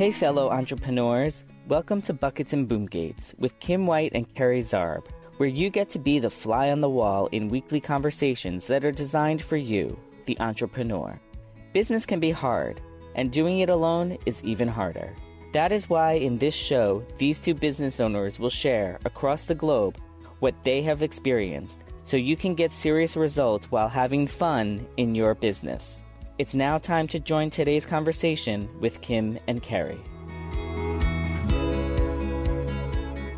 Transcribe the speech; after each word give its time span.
Hey, 0.00 0.12
fellow 0.12 0.48
entrepreneurs. 0.48 1.44
Welcome 1.68 2.00
to 2.00 2.14
Buckets 2.14 2.54
and 2.54 2.66
Boom 2.66 2.86
Gates 2.86 3.34
with 3.38 3.60
Kim 3.60 3.86
White 3.86 4.12
and 4.14 4.34
Kerry 4.34 4.62
Zarb, 4.62 5.04
where 5.36 5.46
you 5.46 5.68
get 5.68 5.90
to 5.90 5.98
be 5.98 6.18
the 6.18 6.30
fly 6.30 6.70
on 6.70 6.80
the 6.80 6.88
wall 6.88 7.26
in 7.32 7.50
weekly 7.50 7.82
conversations 7.82 8.66
that 8.68 8.86
are 8.86 8.92
designed 8.92 9.42
for 9.42 9.58
you, 9.58 10.00
the 10.24 10.40
entrepreneur. 10.40 11.20
Business 11.74 12.06
can 12.06 12.18
be 12.18 12.30
hard, 12.30 12.80
and 13.14 13.30
doing 13.30 13.58
it 13.58 13.68
alone 13.68 14.16
is 14.24 14.42
even 14.42 14.68
harder. 14.68 15.14
That 15.52 15.70
is 15.70 15.90
why 15.90 16.12
in 16.12 16.38
this 16.38 16.54
show, 16.54 17.04
these 17.18 17.38
two 17.38 17.52
business 17.52 18.00
owners 18.00 18.40
will 18.40 18.48
share 18.48 18.98
across 19.04 19.42
the 19.42 19.54
globe 19.54 19.98
what 20.38 20.54
they 20.64 20.80
have 20.80 21.02
experienced 21.02 21.84
so 22.04 22.16
you 22.16 22.38
can 22.38 22.54
get 22.54 22.72
serious 22.72 23.18
results 23.18 23.70
while 23.70 23.90
having 23.90 24.26
fun 24.26 24.86
in 24.96 25.14
your 25.14 25.34
business. 25.34 25.99
It's 26.40 26.54
now 26.54 26.78
time 26.78 27.06
to 27.08 27.20
join 27.20 27.50
today's 27.50 27.84
conversation 27.84 28.66
with 28.80 29.02
Kim 29.02 29.38
and 29.46 29.62
Kerry. 29.62 30.00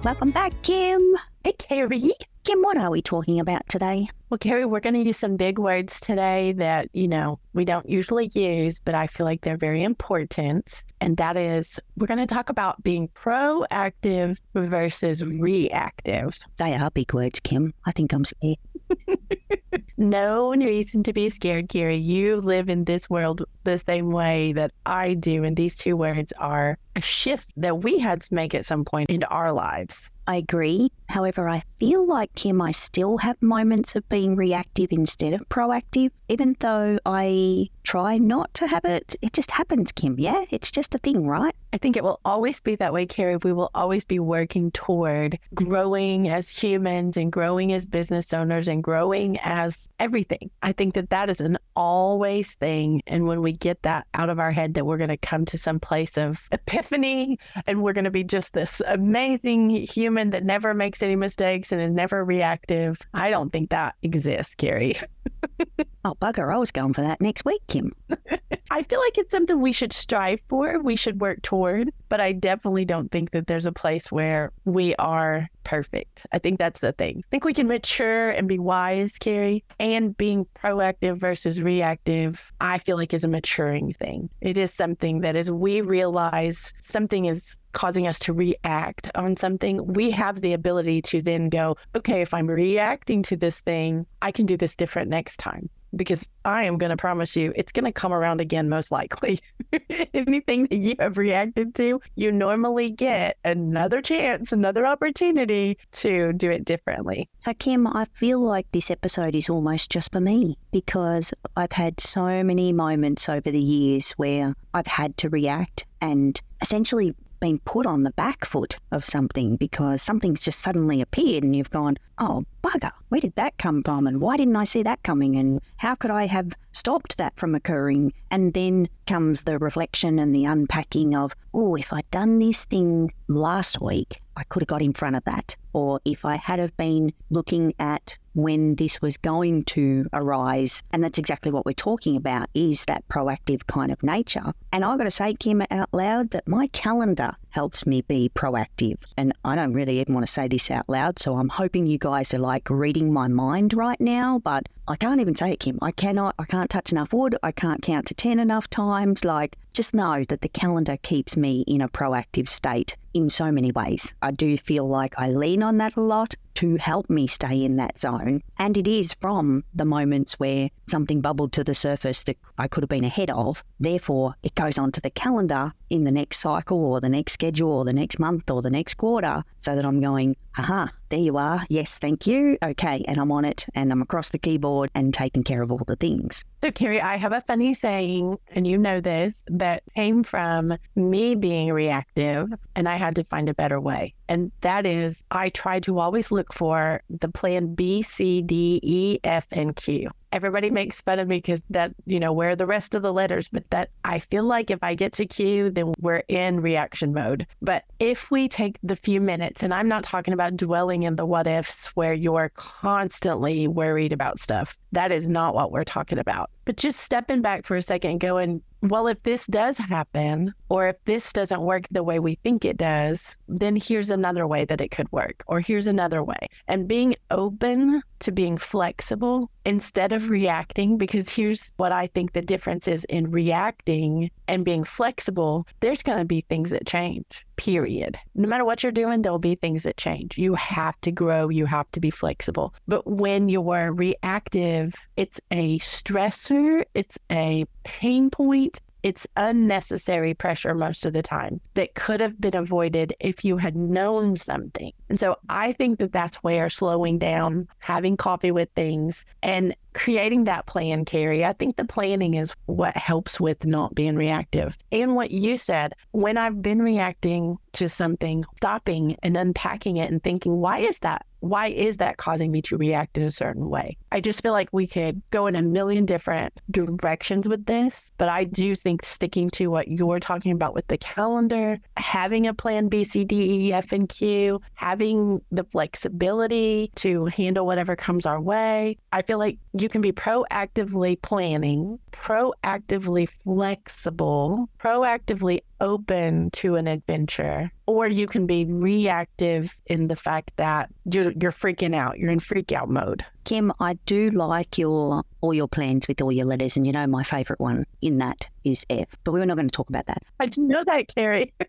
Welcome 0.04 0.30
back, 0.30 0.52
Kim. 0.62 1.16
Hey, 1.42 1.50
Kerry. 1.58 2.12
Kim, 2.44 2.60
what 2.60 2.76
are 2.76 2.92
we 2.92 3.02
talking 3.02 3.40
about 3.40 3.68
today? 3.68 4.08
Well, 4.30 4.38
Kerry, 4.38 4.66
we're 4.66 4.78
going 4.78 4.94
to 4.94 5.02
use 5.02 5.16
some 5.16 5.36
big 5.36 5.58
words 5.58 5.98
today 5.98 6.52
that, 6.52 6.90
you 6.92 7.08
know, 7.08 7.40
we 7.54 7.64
don't 7.64 7.88
usually 7.88 8.30
use, 8.34 8.78
but 8.78 8.94
I 8.94 9.08
feel 9.08 9.26
like 9.26 9.40
they're 9.40 9.56
very 9.56 9.82
important. 9.82 10.84
And 11.00 11.16
that 11.16 11.36
is, 11.36 11.80
we're 11.96 12.06
going 12.06 12.20
to 12.20 12.26
talk 12.26 12.50
about 12.50 12.84
being 12.84 13.08
proactive 13.08 14.38
versus 14.54 15.24
reactive. 15.24 16.38
They 16.58 16.74
are 16.74 16.90
big 16.92 17.12
words, 17.12 17.40
Kim. 17.40 17.74
I 17.84 17.90
think 17.90 18.12
I'm 18.12 18.24
scared. 18.24 18.58
no 19.96 20.52
reason 20.52 21.02
to 21.04 21.12
be 21.12 21.28
scared, 21.28 21.68
Kerry. 21.68 21.96
You 21.96 22.36
live 22.36 22.68
in 22.68 22.84
this 22.84 23.08
world 23.08 23.44
the 23.64 23.78
same 23.78 24.10
way 24.10 24.52
that 24.52 24.72
I 24.86 25.14
do. 25.14 25.44
And 25.44 25.56
these 25.56 25.76
two 25.76 25.96
words 25.96 26.32
are 26.38 26.78
a 26.96 27.00
shift 27.00 27.52
that 27.56 27.82
we 27.82 27.98
had 27.98 28.22
to 28.22 28.34
make 28.34 28.54
at 28.54 28.66
some 28.66 28.84
point 28.84 29.10
in 29.10 29.24
our 29.24 29.52
lives. 29.52 30.10
I 30.26 30.36
agree. 30.36 30.90
However, 31.08 31.48
I 31.48 31.62
feel 31.80 32.06
like, 32.06 32.34
Kim, 32.34 32.62
I 32.62 32.70
still 32.70 33.18
have 33.18 33.40
moments 33.42 33.96
of 33.96 34.08
being 34.08 34.36
reactive 34.36 34.92
instead 34.92 35.32
of 35.32 35.48
proactive, 35.48 36.10
even 36.32 36.56
though 36.60 36.98
I 37.04 37.68
try 37.84 38.16
not 38.16 38.54
to 38.54 38.66
have 38.66 38.86
it. 38.86 39.16
It 39.20 39.34
just 39.34 39.50
happens, 39.50 39.92
Kim. 39.92 40.18
Yeah, 40.18 40.44
it's 40.50 40.70
just 40.70 40.94
a 40.94 40.98
thing, 40.98 41.26
right? 41.26 41.54
I 41.74 41.78
think 41.78 41.96
it 41.96 42.04
will 42.04 42.20
always 42.24 42.60
be 42.60 42.74
that 42.76 42.92
way, 42.92 43.04
Kerry. 43.06 43.36
We 43.36 43.52
will 43.52 43.70
always 43.74 44.04
be 44.04 44.18
working 44.18 44.70
toward 44.70 45.38
growing 45.54 46.28
as 46.28 46.48
humans 46.48 47.16
and 47.16 47.30
growing 47.30 47.72
as 47.72 47.84
business 47.84 48.32
owners 48.32 48.68
and 48.68 48.82
growing 48.82 49.38
as 49.40 49.88
everything. 49.98 50.50
I 50.62 50.72
think 50.72 50.94
that 50.94 51.10
that 51.10 51.28
is 51.28 51.40
an 51.40 51.58
always 51.76 52.54
thing. 52.54 53.02
And 53.06 53.26
when 53.26 53.42
we 53.42 53.52
get 53.52 53.82
that 53.82 54.06
out 54.14 54.30
of 54.30 54.38
our 54.38 54.52
head, 54.52 54.74
that 54.74 54.86
we're 54.86 54.98
going 54.98 55.08
to 55.08 55.16
come 55.16 55.44
to 55.46 55.58
some 55.58 55.80
place 55.80 56.16
of 56.16 56.42
epiphany 56.52 57.38
and 57.66 57.82
we're 57.82 57.92
going 57.92 58.04
to 58.04 58.10
be 58.10 58.24
just 58.24 58.52
this 58.52 58.80
amazing 58.86 59.70
human 59.70 60.30
that 60.30 60.44
never 60.44 60.72
makes 60.74 61.02
any 61.02 61.16
mistakes 61.16 61.72
and 61.72 61.82
is 61.82 61.90
never 61.90 62.24
reactive. 62.24 63.00
I 63.14 63.30
don't 63.30 63.50
think 63.50 63.70
that 63.70 63.96
exists, 64.02 64.54
Kerry. 64.54 64.98
oh, 66.04 66.14
bugger. 66.20 66.52
I 66.52 66.58
was 66.58 66.70
going 66.70 66.94
for 66.94 67.02
that 67.02 67.20
next 67.20 67.44
week, 67.44 67.62
Kim. 67.68 67.92
I 68.70 68.82
feel 68.82 69.00
like 69.00 69.18
it's 69.18 69.30
something 69.30 69.60
we 69.60 69.72
should 69.72 69.92
strive 69.92 70.40
for, 70.46 70.80
we 70.80 70.96
should 70.96 71.20
work 71.20 71.42
toward, 71.42 71.90
but 72.08 72.20
I 72.20 72.32
definitely 72.32 72.86
don't 72.86 73.10
think 73.12 73.32
that 73.32 73.46
there's 73.46 73.66
a 73.66 73.72
place 73.72 74.10
where 74.10 74.50
we 74.64 74.94
are 74.96 75.48
perfect. 75.64 76.26
I 76.32 76.38
think 76.38 76.58
that's 76.58 76.80
the 76.80 76.92
thing. 76.92 77.22
I 77.26 77.28
think 77.30 77.44
we 77.44 77.52
can 77.52 77.66
mature 77.66 78.30
and 78.30 78.48
be 78.48 78.58
wise, 78.58 79.18
Kerry, 79.18 79.62
and 79.78 80.16
being 80.16 80.46
proactive 80.56 81.18
versus 81.18 81.60
reactive, 81.60 82.50
I 82.60 82.78
feel 82.78 82.96
like 82.96 83.12
is 83.12 83.24
a 83.24 83.28
maturing 83.28 83.92
thing. 83.92 84.30
It 84.40 84.56
is 84.56 84.72
something 84.72 85.20
that 85.20 85.36
as 85.36 85.50
we 85.50 85.82
realize 85.82 86.72
something 86.82 87.26
is 87.26 87.58
causing 87.72 88.06
us 88.06 88.18
to 88.20 88.32
react 88.32 89.10
on 89.14 89.36
something, 89.36 89.86
we 89.92 90.10
have 90.10 90.40
the 90.40 90.52
ability 90.52 91.02
to 91.02 91.22
then 91.22 91.48
go, 91.48 91.76
okay, 91.94 92.22
if 92.22 92.32
I'm 92.34 92.46
reacting 92.46 93.22
to 93.24 93.36
this 93.36 93.60
thing, 93.60 94.06
I 94.20 94.32
can 94.32 94.46
do 94.46 94.56
this 94.56 94.76
different 94.76 95.08
next 95.08 95.38
time 95.38 95.68
because 95.94 96.26
I 96.44 96.64
am 96.64 96.78
going 96.78 96.90
to 96.90 96.96
promise 96.96 97.36
you 97.36 97.52
it's 97.54 97.72
going 97.72 97.84
to 97.84 97.92
come 97.92 98.12
around 98.12 98.40
again, 98.40 98.68
most 98.68 98.90
likely. 98.90 99.40
Anything 100.14 100.66
that 100.66 100.76
you 100.76 100.94
have 100.98 101.18
reacted 101.18 101.74
to, 101.76 102.00
you 102.16 102.32
normally 102.32 102.90
get 102.90 103.36
another 103.44 104.00
chance, 104.00 104.52
another 104.52 104.86
opportunity 104.86 105.78
to 105.92 106.32
do 106.32 106.50
it 106.50 106.64
differently. 106.64 107.28
So, 107.40 107.52
Kim, 107.54 107.86
I 107.86 108.06
feel 108.14 108.40
like 108.40 108.66
this 108.72 108.90
episode 108.90 109.34
is 109.34 109.48
almost 109.48 109.90
just 109.90 110.12
for 110.12 110.20
me 110.20 110.58
because 110.72 111.32
I've 111.56 111.72
had 111.72 112.00
so 112.00 112.42
many 112.42 112.72
moments 112.72 113.28
over 113.28 113.50
the 113.50 113.60
years 113.60 114.12
where 114.12 114.54
I've 114.74 114.86
had 114.86 115.16
to 115.18 115.28
react 115.28 115.86
and 116.00 116.40
essentially 116.60 117.14
been 117.42 117.58
put 117.58 117.86
on 117.86 118.04
the 118.04 118.12
back 118.12 118.44
foot 118.44 118.78
of 118.92 119.04
something 119.04 119.56
because 119.56 120.00
something's 120.00 120.40
just 120.40 120.60
suddenly 120.60 121.00
appeared 121.00 121.42
and 121.42 121.56
you've 121.56 121.70
gone, 121.70 121.96
oh, 122.18 122.44
bugger, 122.62 122.92
where 123.08 123.20
did 123.20 123.34
that 123.34 123.58
come 123.58 123.82
from? 123.82 124.06
And 124.06 124.20
why 124.20 124.36
didn't 124.36 124.54
I 124.54 124.62
see 124.62 124.84
that 124.84 125.02
coming? 125.02 125.34
And 125.34 125.60
how 125.78 125.96
could 125.96 126.12
I 126.12 126.26
have 126.26 126.52
stopped 126.70 127.18
that 127.18 127.34
from 127.36 127.56
occurring? 127.56 128.12
And 128.30 128.54
then 128.54 128.88
comes 129.08 129.42
the 129.42 129.58
reflection 129.58 130.20
and 130.20 130.32
the 130.32 130.44
unpacking 130.44 131.16
of, 131.16 131.34
oh, 131.52 131.74
if 131.74 131.92
I'd 131.92 132.08
done 132.12 132.38
this 132.38 132.64
thing 132.64 133.12
last 133.26 133.80
week, 133.80 134.22
I 134.36 134.44
could 134.44 134.62
have 134.62 134.68
got 134.68 134.80
in 134.80 134.92
front 134.92 135.16
of 135.16 135.24
that. 135.24 135.56
Or 135.72 136.00
if 136.04 136.24
I 136.24 136.36
had 136.36 136.60
have 136.60 136.76
been 136.76 137.12
looking 137.28 137.74
at 137.80 138.18
when 138.34 138.76
this 138.76 139.00
was 139.02 139.16
going 139.16 139.64
to 139.64 140.06
arise, 140.12 140.82
and 140.92 141.04
that's 141.04 141.18
exactly 141.18 141.50
what 141.50 141.66
we're 141.66 141.72
talking 141.72 142.16
about, 142.16 142.48
is 142.54 142.84
that 142.86 143.06
proactive 143.08 143.66
kind 143.66 143.92
of 143.92 144.02
nature. 144.02 144.52
And 144.72 144.84
I've 144.84 144.98
got 144.98 145.04
to 145.04 145.10
say, 145.10 145.34
Kim, 145.34 145.62
out 145.70 145.88
loud, 145.92 146.30
that 146.30 146.48
my 146.48 146.68
calendar 146.68 147.36
helps 147.50 147.86
me 147.86 148.00
be 148.02 148.30
proactive. 148.34 148.98
And 149.16 149.32
I 149.44 149.54
don't 149.54 149.74
really 149.74 150.00
even 150.00 150.14
want 150.14 150.26
to 150.26 150.32
say 150.32 150.48
this 150.48 150.70
out 150.70 150.88
loud, 150.88 151.18
so 151.18 151.36
I'm 151.36 151.50
hoping 151.50 151.86
you 151.86 151.98
guys 151.98 152.32
are 152.32 152.38
like 152.38 152.70
reading 152.70 153.12
my 153.12 153.28
mind 153.28 153.74
right 153.74 154.00
now, 154.00 154.38
but 154.38 154.66
I 154.88 154.96
can't 154.96 155.20
even 155.20 155.36
say 155.36 155.52
it, 155.52 155.60
Kim. 155.60 155.78
I 155.80 155.92
cannot, 155.92 156.34
I 156.38 156.44
can't 156.44 156.68
touch 156.68 156.90
enough 156.90 157.12
wood. 157.12 157.36
I 157.42 157.52
can't 157.52 157.82
count 157.82 158.06
to 158.06 158.14
10 158.14 158.40
enough 158.40 158.68
times. 158.68 159.24
Like, 159.24 159.56
just 159.74 159.94
know 159.94 160.24
that 160.28 160.40
the 160.40 160.48
calendar 160.48 160.96
keeps 161.02 161.36
me 161.36 161.62
in 161.68 161.80
a 161.80 161.88
proactive 161.88 162.48
state 162.48 162.96
in 163.14 163.30
so 163.30 163.52
many 163.52 163.70
ways. 163.70 164.12
I 164.22 164.32
do 164.32 164.56
feel 164.56 164.88
like 164.88 165.14
I 165.18 165.30
lean 165.30 165.62
on 165.62 165.78
that 165.78 165.96
a 165.96 166.00
lot 166.00 166.34
to 166.54 166.76
help 166.76 167.08
me 167.08 167.26
stay 167.26 167.64
in 167.64 167.76
that 167.76 168.00
zone. 168.00 168.42
And 168.58 168.76
it 168.76 168.86
is 168.86 169.14
from 169.20 169.64
the 169.74 169.84
moments 169.84 170.34
where 170.34 170.70
something 170.88 171.20
bubbled 171.20 171.52
to 171.52 171.64
the 171.64 171.74
surface 171.74 172.24
that 172.24 172.38
I 172.58 172.68
could 172.68 172.82
have 172.82 172.88
been 172.88 173.04
ahead 173.04 173.30
of. 173.30 173.62
Therefore, 173.80 174.36
it 174.42 174.54
goes 174.54 174.78
onto 174.78 175.00
the 175.00 175.10
calendar 175.10 175.72
in 175.90 176.04
the 176.04 176.12
next 176.12 176.38
cycle 176.38 176.84
or 176.84 177.00
the 177.00 177.08
next 177.08 177.32
schedule 177.32 177.70
or 177.70 177.84
the 177.84 177.92
next 177.92 178.18
month 178.18 178.50
or 178.50 178.62
the 178.62 178.70
next 178.70 178.94
quarter 178.94 179.44
so 179.58 179.74
that 179.74 179.84
I'm 179.84 180.00
going, 180.00 180.36
haha, 180.52 180.88
there 181.08 181.20
you 181.20 181.36
are. 181.36 181.64
Yes, 181.68 181.98
thank 181.98 182.26
you. 182.26 182.58
Okay. 182.62 183.04
And 183.06 183.18
I'm 183.18 183.32
on 183.32 183.44
it 183.44 183.66
and 183.74 183.90
I'm 183.92 184.02
across 184.02 184.30
the 184.30 184.38
keyboard 184.38 184.90
and 184.94 185.12
taking 185.12 185.44
care 185.44 185.62
of 185.62 185.70
all 185.72 185.82
the 185.86 185.96
things. 185.96 186.44
So, 186.62 186.70
Kerry, 186.70 187.00
I 187.00 187.16
have 187.16 187.32
a 187.32 187.40
funny 187.40 187.74
saying, 187.74 188.38
and 188.52 188.68
you 188.68 188.78
know 188.78 189.00
this, 189.00 189.34
that 189.48 189.82
came 189.96 190.22
from 190.22 190.76
me 190.94 191.34
being 191.34 191.72
reactive 191.72 192.50
and 192.76 192.88
I 192.88 192.94
had 192.94 193.16
to 193.16 193.24
find 193.24 193.48
a 193.48 193.54
better 193.54 193.80
way. 193.80 194.14
And 194.28 194.52
that 194.60 194.86
is, 194.86 195.20
I 195.32 195.48
try 195.48 195.80
to 195.80 195.98
always 195.98 196.30
look 196.30 196.52
for 196.52 197.02
the 197.10 197.28
plan 197.28 197.74
B, 197.74 198.02
C, 198.02 198.42
D, 198.42 198.78
E, 198.80 199.18
F, 199.24 199.48
and 199.50 199.74
Q 199.74 200.10
everybody 200.32 200.70
makes 200.70 201.00
fun 201.00 201.18
of 201.18 201.28
me 201.28 201.38
because 201.38 201.62
that, 201.70 201.92
you 202.06 202.18
know, 202.18 202.32
where 202.32 202.56
the 202.56 202.66
rest 202.66 202.94
of 202.94 203.02
the 203.02 203.12
letters, 203.12 203.48
but 203.48 203.68
that 203.70 203.90
I 204.04 204.18
feel 204.18 204.44
like 204.44 204.70
if 204.70 204.82
I 204.82 204.94
get 204.94 205.12
to 205.14 205.26
Q, 205.26 205.70
then 205.70 205.92
we're 206.00 206.22
in 206.28 206.60
reaction 206.60 207.12
mode. 207.12 207.46
But 207.60 207.84
if 207.98 208.30
we 208.30 208.48
take 208.48 208.78
the 208.82 208.96
few 208.96 209.20
minutes, 209.20 209.62
and 209.62 209.72
I'm 209.72 209.88
not 209.88 210.04
talking 210.04 210.34
about 210.34 210.56
dwelling 210.56 211.04
in 211.04 211.16
the 211.16 211.26
what 211.26 211.46
ifs 211.46 211.86
where 211.88 212.14
you're 212.14 212.50
constantly 212.54 213.68
worried 213.68 214.12
about 214.12 214.40
stuff, 214.40 214.76
that 214.92 215.12
is 215.12 215.28
not 215.28 215.54
what 215.54 215.72
we're 215.72 215.84
talking 215.84 216.18
about. 216.18 216.50
But 216.64 216.76
just 216.76 217.00
stepping 217.00 217.42
back 217.42 217.66
for 217.66 217.76
a 217.76 217.82
second, 217.82 218.18
going, 218.18 218.62
well, 218.82 219.06
if 219.06 219.22
this 219.22 219.46
does 219.46 219.78
happen, 219.78 220.52
or 220.68 220.88
if 220.88 220.96
this 221.04 221.32
doesn't 221.32 221.62
work 221.62 221.86
the 221.90 222.02
way 222.02 222.18
we 222.18 222.34
think 222.36 222.64
it 222.64 222.76
does, 222.76 223.36
then 223.60 223.76
here's 223.76 224.10
another 224.10 224.46
way 224.46 224.64
that 224.64 224.80
it 224.80 224.90
could 224.90 225.10
work, 225.12 225.44
or 225.46 225.60
here's 225.60 225.86
another 225.86 226.22
way. 226.22 226.46
And 226.68 226.88
being 226.88 227.16
open 227.30 228.02
to 228.20 228.32
being 228.32 228.56
flexible 228.56 229.50
instead 229.64 230.12
of 230.12 230.30
reacting, 230.30 230.96
because 230.96 231.28
here's 231.28 231.72
what 231.76 231.92
I 231.92 232.06
think 232.08 232.32
the 232.32 232.42
difference 232.42 232.88
is 232.88 233.04
in 233.04 233.30
reacting 233.30 234.30
and 234.48 234.64
being 234.64 234.84
flexible, 234.84 235.66
there's 235.80 236.02
going 236.02 236.18
to 236.18 236.24
be 236.24 236.40
things 236.42 236.70
that 236.70 236.86
change, 236.86 237.44
period. 237.56 238.18
No 238.34 238.48
matter 238.48 238.64
what 238.64 238.82
you're 238.82 238.92
doing, 238.92 239.22
there'll 239.22 239.38
be 239.38 239.54
things 239.54 239.82
that 239.82 239.96
change. 239.96 240.38
You 240.38 240.54
have 240.54 241.00
to 241.02 241.12
grow, 241.12 241.48
you 241.48 241.66
have 241.66 241.90
to 241.92 242.00
be 242.00 242.10
flexible. 242.10 242.74
But 242.88 243.06
when 243.06 243.48
you're 243.48 243.92
reactive, 243.92 244.94
it's 245.16 245.40
a 245.50 245.78
stressor, 245.80 246.84
it's 246.94 247.18
a 247.30 247.66
pain 247.84 248.30
point, 248.30 248.80
it's 249.02 249.26
unnecessary 249.36 250.34
pressure 250.34 250.74
most 250.74 251.04
of 251.04 251.12
the 251.12 251.22
time 251.22 251.60
that 251.74 251.94
could 251.94 252.20
have 252.20 252.40
been 252.40 252.54
avoided 252.54 253.14
if 253.20 253.44
you 253.44 253.56
had 253.56 253.76
known 253.76 254.36
something. 254.36 254.92
And 255.08 255.18
so 255.18 255.36
I 255.48 255.72
think 255.72 255.98
that 255.98 256.12
that's 256.12 256.36
where 256.36 256.68
slowing 256.70 257.18
down, 257.18 257.68
having 257.78 258.16
coffee 258.16 258.50
with 258.50 258.68
things, 258.74 259.24
and 259.42 259.74
creating 259.94 260.44
that 260.44 260.66
plan, 260.66 261.04
Kerry. 261.04 261.44
I 261.44 261.52
think 261.52 261.76
the 261.76 261.84
planning 261.84 262.34
is 262.34 262.54
what 262.66 262.96
helps 262.96 263.40
with 263.40 263.64
not 263.64 263.94
being 263.94 264.16
reactive. 264.16 264.76
And 264.90 265.14
what 265.14 265.30
you 265.30 265.56
said, 265.56 265.94
when 266.12 266.38
I've 266.38 266.62
been 266.62 266.82
reacting 266.82 267.58
to 267.72 267.88
something, 267.88 268.44
stopping 268.56 269.16
and 269.22 269.36
unpacking 269.36 269.96
it 269.96 270.10
and 270.10 270.22
thinking, 270.22 270.58
why 270.58 270.78
is 270.78 270.98
that? 271.00 271.26
why 271.42 271.66
is 271.66 271.96
that 271.96 272.18
causing 272.18 272.52
me 272.52 272.62
to 272.62 272.76
react 272.76 273.18
in 273.18 273.24
a 273.24 273.30
certain 273.30 273.68
way? 273.68 273.96
I 274.12 274.20
just 274.20 274.42
feel 274.42 274.52
like 274.52 274.68
we 274.70 274.86
could 274.86 275.20
go 275.30 275.48
in 275.48 275.56
a 275.56 275.62
million 275.62 276.06
different 276.06 276.52
directions 276.70 277.48
with 277.48 277.66
this, 277.66 278.12
but 278.16 278.28
I 278.28 278.44
do 278.44 278.76
think 278.76 279.04
sticking 279.04 279.50
to 279.50 279.66
what 279.66 279.88
you're 279.88 280.20
talking 280.20 280.52
about 280.52 280.72
with 280.72 280.86
the 280.86 280.98
calendar, 280.98 281.80
having 281.96 282.46
a 282.46 282.54
plan 282.54 282.88
B, 282.88 283.02
C, 283.02 283.24
D, 283.24 283.68
E, 283.68 283.72
F, 283.72 283.90
and 283.90 284.08
Q, 284.08 284.60
having 284.74 285.42
the 285.50 285.64
flexibility 285.64 286.92
to 286.96 287.24
handle 287.26 287.66
whatever 287.66 287.96
comes 287.96 288.24
our 288.24 288.40
way. 288.40 288.96
I 289.10 289.22
feel 289.22 289.38
like 289.38 289.58
you 289.82 289.88
can 289.88 290.00
be 290.00 290.12
proactively 290.12 291.20
planning, 291.20 291.98
proactively 292.12 293.28
flexible, 293.28 294.68
proactively 294.78 295.60
open 295.80 296.50
to 296.52 296.76
an 296.76 296.86
adventure 296.86 297.70
or 297.86 298.06
you 298.06 298.26
can 298.26 298.46
be 298.46 298.64
reactive 298.66 299.74
in 299.86 300.06
the 300.06 300.14
fact 300.14 300.52
that 300.56 300.88
you're, 301.12 301.32
you're 301.40 301.50
freaking 301.50 301.94
out 301.94 302.18
you're 302.18 302.30
in 302.30 302.38
freak 302.38 302.70
out 302.70 302.88
mode. 302.88 303.24
Kim 303.44 303.72
i 303.80 303.94
do 304.06 304.30
like 304.30 304.78
your 304.78 305.24
all 305.40 305.52
your 305.52 305.66
plans 305.66 306.06
with 306.06 306.22
all 306.22 306.30
your 306.30 306.46
letters 306.46 306.76
and 306.76 306.86
you 306.86 306.92
know 306.92 307.06
my 307.08 307.24
favorite 307.24 307.58
one 307.58 307.84
in 308.00 308.18
that 308.18 308.48
is 308.62 308.86
f 308.88 309.08
but 309.24 309.32
we 309.32 309.40
were 309.40 309.46
not 309.46 309.56
going 309.56 309.68
to 309.68 309.76
talk 309.76 309.88
about 309.88 310.06
that. 310.06 310.22
I 310.38 310.46
didn't 310.46 310.68
know 310.68 310.84
that 310.84 311.14
kerry. 311.14 311.52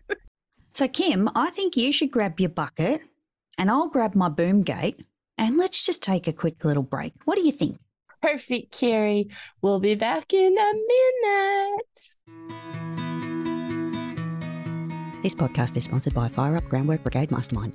So 0.74 0.88
kim 0.88 1.30
i 1.36 1.50
think 1.50 1.76
you 1.76 1.92
should 1.92 2.10
grab 2.10 2.40
your 2.40 2.50
bucket 2.50 3.00
and 3.58 3.70
i'll 3.70 3.88
grab 3.88 4.16
my 4.16 4.28
boom 4.28 4.62
gate 4.62 5.04
and 5.38 5.56
let's 5.56 5.84
just 5.84 6.02
take 6.02 6.28
a 6.28 6.32
quick 6.32 6.64
little 6.64 6.82
break. 6.82 7.12
What 7.24 7.36
do 7.36 7.44
you 7.44 7.52
think 7.52 7.78
perfect 8.24 8.72
kerry 8.72 9.28
we'll 9.60 9.78
be 9.78 9.94
back 9.94 10.32
in 10.32 10.56
a 10.56 10.72
minute 10.72 12.08
this 15.22 15.34
podcast 15.34 15.76
is 15.76 15.84
sponsored 15.84 16.14
by 16.14 16.26
Fire 16.26 16.56
Up 16.56 16.64
Groundwork 16.70 17.02
Brigade 17.02 17.30
Mastermind. 17.30 17.74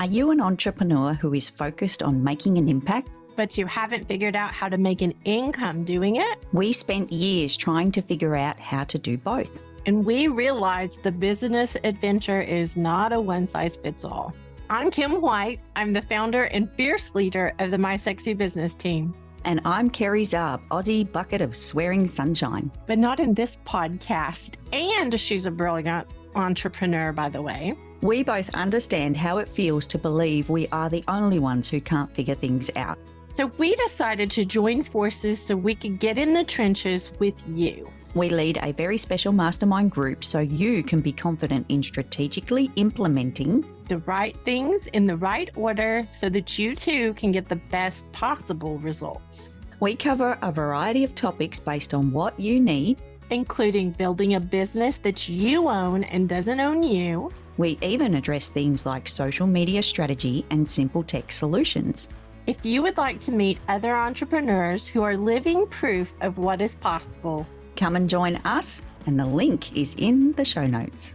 Are 0.00 0.06
you 0.06 0.30
an 0.30 0.40
entrepreneur 0.40 1.12
who 1.12 1.34
is 1.34 1.50
focused 1.50 2.02
on 2.02 2.24
making 2.24 2.56
an 2.56 2.70
impact? 2.70 3.08
But 3.36 3.56
you 3.58 3.66
haven't 3.66 4.08
figured 4.08 4.36
out 4.36 4.52
how 4.52 4.68
to 4.70 4.78
make 4.78 5.02
an 5.02 5.12
income 5.24 5.84
doing 5.84 6.16
it? 6.16 6.38
We 6.52 6.72
spent 6.72 7.12
years 7.12 7.56
trying 7.56 7.92
to 7.92 8.02
figure 8.02 8.34
out 8.34 8.58
how 8.58 8.84
to 8.84 8.98
do 8.98 9.18
both. 9.18 9.60
And 9.84 10.06
we 10.06 10.28
realized 10.28 11.02
the 11.02 11.12
business 11.12 11.76
adventure 11.84 12.40
is 12.40 12.76
not 12.76 13.12
a 13.12 13.20
one 13.20 13.46
size 13.46 13.76
fits 13.76 14.04
all. 14.04 14.34
I'm 14.70 14.90
Kim 14.90 15.20
White. 15.20 15.60
I'm 15.76 15.92
the 15.92 16.02
founder 16.02 16.44
and 16.44 16.70
fierce 16.72 17.14
leader 17.14 17.54
of 17.58 17.70
the 17.70 17.78
My 17.78 17.96
Sexy 17.96 18.32
Business 18.32 18.74
team. 18.74 19.14
And 19.44 19.60
I'm 19.64 19.90
Kerry 19.90 20.24
Zarb, 20.24 20.60
Aussie 20.70 21.10
bucket 21.10 21.40
of 21.40 21.56
swearing 21.56 22.06
sunshine. 22.06 22.70
But 22.86 22.98
not 22.98 23.18
in 23.18 23.34
this 23.34 23.58
podcast. 23.66 24.56
And 24.72 25.18
she's 25.18 25.46
a 25.46 25.50
brilliant 25.50 26.06
entrepreneur, 26.34 27.12
by 27.12 27.28
the 27.28 27.42
way. 27.42 27.74
We 28.02 28.22
both 28.22 28.54
understand 28.54 29.16
how 29.16 29.38
it 29.38 29.48
feels 29.48 29.86
to 29.88 29.98
believe 29.98 30.48
we 30.48 30.68
are 30.68 30.88
the 30.88 31.04
only 31.08 31.38
ones 31.38 31.68
who 31.68 31.80
can't 31.80 32.14
figure 32.14 32.34
things 32.34 32.70
out. 32.76 32.98
So 33.34 33.46
we 33.58 33.74
decided 33.76 34.30
to 34.32 34.44
join 34.44 34.82
forces 34.82 35.42
so 35.42 35.56
we 35.56 35.74
could 35.74 35.98
get 35.98 36.18
in 36.18 36.34
the 36.34 36.44
trenches 36.44 37.10
with 37.18 37.34
you. 37.48 37.90
We 38.14 38.28
lead 38.28 38.58
a 38.62 38.72
very 38.72 38.98
special 38.98 39.32
mastermind 39.32 39.90
group 39.90 40.22
so 40.22 40.40
you 40.40 40.82
can 40.82 41.00
be 41.00 41.12
confident 41.12 41.66
in 41.68 41.82
strategically 41.82 42.70
implementing 42.76 43.64
the 43.88 43.98
right 43.98 44.36
things 44.44 44.86
in 44.88 45.06
the 45.06 45.16
right 45.16 45.50
order 45.56 46.06
so 46.12 46.28
that 46.28 46.58
you 46.58 46.76
too 46.76 47.14
can 47.14 47.32
get 47.32 47.48
the 47.48 47.56
best 47.56 48.10
possible 48.12 48.78
results. 48.78 49.48
We 49.80 49.96
cover 49.96 50.38
a 50.42 50.52
variety 50.52 51.04
of 51.04 51.14
topics 51.14 51.58
based 51.58 51.94
on 51.94 52.12
what 52.12 52.38
you 52.38 52.60
need 52.60 52.98
including 53.32 53.90
building 53.92 54.34
a 54.34 54.40
business 54.40 54.98
that 54.98 55.28
you 55.28 55.68
own 55.68 56.04
and 56.04 56.28
doesn't 56.28 56.60
own 56.60 56.82
you. 56.82 57.32
We 57.56 57.78
even 57.80 58.14
address 58.14 58.48
themes 58.48 58.86
like 58.86 59.08
social 59.08 59.46
media 59.46 59.82
strategy 59.82 60.44
and 60.50 60.68
simple 60.68 61.02
tech 61.02 61.32
solutions. 61.32 62.08
If 62.46 62.64
you 62.64 62.82
would 62.82 62.96
like 62.96 63.20
to 63.20 63.32
meet 63.32 63.58
other 63.68 63.94
entrepreneurs 63.94 64.86
who 64.86 65.02
are 65.02 65.16
living 65.16 65.66
proof 65.68 66.12
of 66.20 66.38
what 66.38 66.60
is 66.60 66.74
possible, 66.76 67.46
come 67.76 67.96
and 67.96 68.08
join 68.08 68.36
us, 68.44 68.82
and 69.06 69.18
the 69.18 69.26
link 69.26 69.76
is 69.76 69.94
in 69.96 70.32
the 70.32 70.44
show 70.44 70.66
notes. 70.66 71.14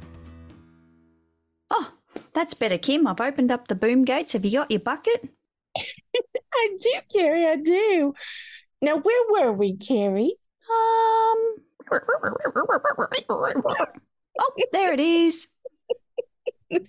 Oh, 1.70 1.92
that's 2.34 2.54
better, 2.54 2.78
Kim. 2.78 3.08
I've 3.08 3.22
opened 3.22 3.52
up 3.52 3.68
the 3.68 3.76
boom 3.76 4.06
gates. 4.06 4.34
Have 4.34 4.46
you 4.46 4.52
got 4.52 4.72
your 4.72 4.80
bucket? 4.80 5.30
I 5.78 6.78
do, 6.80 6.94
Kerry. 7.14 7.46
I 7.46 7.56
do. 7.58 8.14
Now, 8.82 8.98
where 8.98 9.32
were 9.32 9.54
we, 9.54 9.78
Kerry? 9.78 10.34
Um, 10.70 11.56
oh, 14.40 14.54
there 14.72 14.94
it 14.94 15.00
is. 15.00 15.48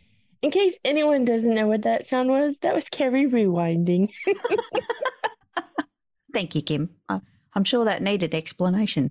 In 0.43 0.51
case 0.51 0.79
anyone 0.85 1.25
doesn't 1.25 1.55
know 1.55 1.67
what 1.67 1.83
that 1.83 2.07
sound 2.07 2.31
was, 2.31 2.61
that 2.61 2.75
was 2.75 2.89
Kerry 2.89 3.27
rewinding. 3.27 4.13
Thank 6.33 6.55
you, 6.55 6.63
Kim. 6.63 6.91
I'm 7.09 7.65
sure 7.65 7.85
that 7.87 8.03
needed 8.03 8.35
explanation. 8.35 9.11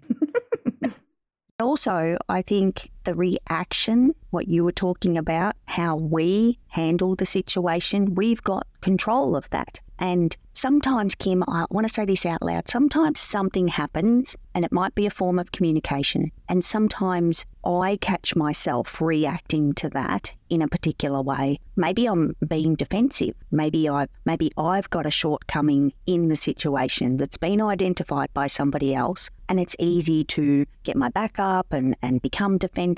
Also, 1.59 2.17
I 2.29 2.41
think 2.43 2.91
the 3.07 3.15
reaction, 3.15 4.13
what 4.31 4.49
you 4.49 4.65
were 4.65 4.71
talking 4.73 5.17
about, 5.17 5.55
how 5.65 5.95
we 5.95 6.59
handle 6.67 7.15
the 7.15 7.25
situation, 7.25 8.15
we've 8.15 8.43
got 8.43 8.67
control 8.81 9.33
of 9.33 9.49
that. 9.51 9.79
And 9.97 10.35
sometimes, 10.53 11.15
Kim, 11.15 11.43
I 11.47 11.65
want 11.69 11.87
to 11.87 11.93
say 11.93 12.05
this 12.05 12.25
out 12.25 12.41
loud. 12.41 12.67
Sometimes 12.67 13.19
something 13.19 13.69
happens 13.69 14.35
and 14.53 14.63
it 14.63 14.71
might 14.71 14.93
be 14.93 15.05
a 15.05 15.11
form 15.11 15.39
of 15.39 15.51
communication. 15.51 16.31
And 16.49 16.63
sometimes 16.63 17.45
I 17.63 17.97
catch 17.99 18.35
myself 18.35 19.01
reacting 19.01 19.73
to 19.75 19.89
that 19.89 20.33
in 20.49 20.61
a 20.61 20.67
particular 20.67 21.21
way. 21.21 21.59
Maybe 21.75 22.05
I'm 22.05 22.35
being 22.47 22.75
defensive. 22.75 23.35
Maybe 23.51 23.89
I've 23.89 24.09
maybe 24.25 24.51
I've 24.57 24.89
got 24.89 25.05
a 25.05 25.11
shortcoming 25.11 25.93
in 26.05 26.27
the 26.29 26.35
situation 26.35 27.17
that's 27.17 27.37
been 27.37 27.61
identified 27.61 28.33
by 28.33 28.47
somebody 28.47 28.93
else. 28.93 29.29
And 29.49 29.59
it's 29.59 29.75
easy 29.79 30.23
to 30.25 30.65
get 30.83 30.95
my 30.95 31.09
back 31.09 31.39
up 31.39 31.71
and, 31.71 31.95
and 32.01 32.21
become 32.21 32.57
defensive. 32.57 32.96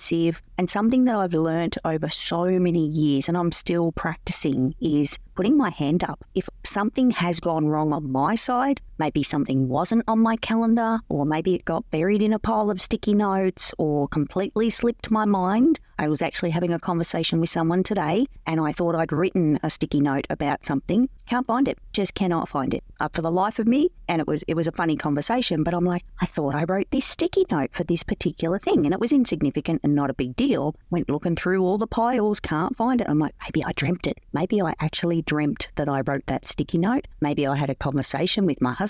And 0.57 0.69
something 0.69 1.05
that 1.05 1.15
I've 1.15 1.33
learned 1.33 1.77
over 1.85 2.09
so 2.09 2.45
many 2.59 2.85
years 2.85 3.27
and 3.27 3.37
I'm 3.37 3.51
still 3.51 3.91
practicing 3.91 4.75
is 4.79 5.17
putting 5.35 5.57
my 5.57 5.69
hand 5.69 6.03
up. 6.03 6.23
If 6.35 6.49
something 6.63 7.11
has 7.11 7.39
gone 7.39 7.67
wrong 7.67 7.93
on 7.93 8.11
my 8.11 8.35
side, 8.35 8.81
maybe 8.99 9.23
something 9.23 9.67
wasn't 9.67 10.03
on 10.07 10.19
my 10.19 10.35
calendar, 10.35 10.99
or 11.09 11.25
maybe 11.25 11.55
it 11.55 11.65
got 11.65 11.89
buried 11.89 12.21
in 12.21 12.33
a 12.33 12.39
pile 12.39 12.69
of 12.69 12.81
sticky 12.81 13.13
notes, 13.13 13.73
or 13.77 14.07
completely 14.07 14.69
slipped 14.69 15.09
my 15.09 15.25
mind. 15.25 15.79
I 15.97 16.07
was 16.07 16.21
actually 16.21 16.51
having 16.51 16.71
a 16.71 16.79
conversation 16.79 17.41
with 17.41 17.49
someone 17.49 17.83
today, 17.83 18.25
and 18.45 18.61
I 18.61 18.71
thought 18.71 18.95
I'd 18.95 19.11
written 19.11 19.59
a 19.63 19.69
sticky 19.69 19.99
note 19.99 20.27
about 20.29 20.65
something. 20.65 21.09
Can't 21.25 21.45
find 21.45 21.67
it. 21.67 21.77
Just 21.91 22.13
cannot 22.13 22.47
find 22.47 22.73
it. 22.73 22.83
Up 23.01 23.15
for 23.15 23.21
the 23.21 23.31
life 23.31 23.59
of 23.59 23.67
me. 23.67 23.89
And 24.07 24.21
it 24.21 24.27
was 24.27 24.43
it 24.47 24.55
was 24.55 24.65
a 24.65 24.71
funny 24.71 24.95
conversation, 24.95 25.63
but 25.63 25.73
I'm 25.73 25.85
like, 25.85 26.03
I 26.21 26.25
thought 26.25 26.55
I 26.55 26.63
wrote 26.63 26.89
this 26.89 27.05
sticky 27.05 27.45
note 27.51 27.71
for 27.73 27.83
this 27.83 28.03
particular 28.03 28.59
thing, 28.59 28.85
and 28.85 28.93
it 28.93 28.99
was 28.99 29.11
insignificant 29.11 29.81
and 29.83 29.93
not 29.93 30.09
a 30.09 30.13
big 30.13 30.35
deal. 30.35 30.73
Went 30.89 31.09
looking 31.09 31.35
through 31.35 31.63
all 31.63 31.77
the 31.77 31.85
piles, 31.85 32.39
can't 32.39 32.75
find 32.75 33.01
it. 33.01 33.09
I'm 33.09 33.19
like, 33.19 33.35
maybe 33.43 33.63
I 33.63 33.73
dreamt 33.73 34.07
it. 34.07 34.19
Maybe 34.33 34.61
I 34.61 34.73
actually 34.79 35.21
dreamt 35.21 35.69
that 35.75 35.89
I 35.89 36.01
wrote 36.01 36.25
that 36.27 36.47
sticky 36.47 36.77
note. 36.77 37.07
Maybe 37.21 37.45
I 37.45 37.55
had 37.55 37.69
a 37.69 37.75
conversation 37.75 38.45
with 38.45 38.61
my 38.61 38.73
husband 38.73 38.88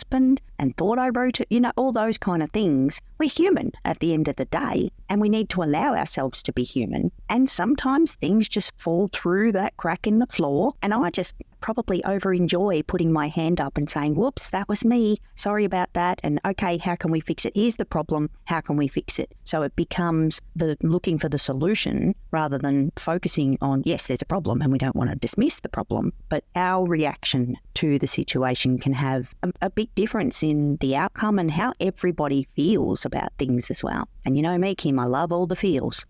and 0.57 0.75
thought 0.77 0.99
I 0.99 1.09
wrote 1.09 1.39
it. 1.39 1.47
You 1.49 1.59
know, 1.61 1.71
all 1.75 1.91
those 1.91 2.17
kind 2.17 2.43
of 2.43 2.51
things. 2.51 3.01
We're 3.17 3.29
human 3.29 3.71
at 3.83 3.99
the 3.99 4.13
end 4.13 4.27
of 4.27 4.35
the 4.35 4.45
day, 4.45 4.91
and 5.09 5.19
we 5.19 5.29
need 5.29 5.49
to 5.49 5.63
allow 5.63 5.95
ourselves 5.95 6.43
to 6.43 6.53
be 6.53 6.63
human. 6.63 7.11
And 7.29 7.49
sometimes 7.49 8.15
things 8.15 8.47
just 8.47 8.71
fall 8.77 9.09
through 9.11 9.51
that 9.53 9.77
crack 9.77 10.07
in 10.07 10.19
the 10.19 10.27
floor, 10.27 10.73
and 10.81 10.93
I 10.93 11.09
just 11.09 11.35
probably 11.61 12.03
over 12.05 12.33
enjoy 12.33 12.81
putting 12.83 13.11
my 13.11 13.27
hand 13.27 13.59
up 13.59 13.77
and 13.77 13.89
saying, 13.89 14.15
whoops, 14.15 14.49
that 14.49 14.67
was 14.69 14.85
me. 14.85 15.17
Sorry 15.35 15.65
about 15.65 15.91
that. 15.93 16.19
And 16.23 16.39
okay, 16.45 16.77
how 16.77 16.95
can 16.95 17.11
we 17.11 17.19
fix 17.19 17.45
it? 17.45 17.53
Here's 17.55 17.75
the 17.75 17.85
problem. 17.85 18.29
How 18.45 18.61
can 18.61 18.77
we 18.77 18.87
fix 18.87 19.19
it? 19.19 19.33
So 19.43 19.61
it 19.63 19.75
becomes 19.75 20.39
the 20.55 20.77
looking 20.81 21.19
for 21.19 21.29
the 21.29 21.39
solution 21.39 22.15
rather 22.31 22.57
than 22.57 22.91
focusing 22.97 23.57
on, 23.61 23.83
yes, 23.85 24.07
there's 24.07 24.21
a 24.21 24.25
problem 24.25 24.61
and 24.61 24.71
we 24.71 24.77
don't 24.77 24.95
want 24.95 25.09
to 25.09 25.15
dismiss 25.15 25.59
the 25.59 25.69
problem. 25.69 26.13
But 26.29 26.43
our 26.55 26.87
reaction 26.87 27.57
to 27.75 27.99
the 27.99 28.07
situation 28.07 28.77
can 28.77 28.93
have 28.93 29.33
a, 29.43 29.51
a 29.61 29.69
big 29.69 29.93
difference 29.95 30.43
in 30.43 30.77
the 30.77 30.95
outcome 30.95 31.39
and 31.39 31.51
how 31.51 31.73
everybody 31.79 32.47
feels 32.55 33.05
about 33.05 33.33
things 33.37 33.71
as 33.71 33.83
well. 33.83 34.07
And 34.25 34.35
you 34.35 34.43
know 34.43 34.57
me, 34.57 34.75
Kim, 34.75 34.98
I 34.99 35.05
love 35.05 35.31
all 35.31 35.47
the 35.47 35.55
feels. 35.55 36.05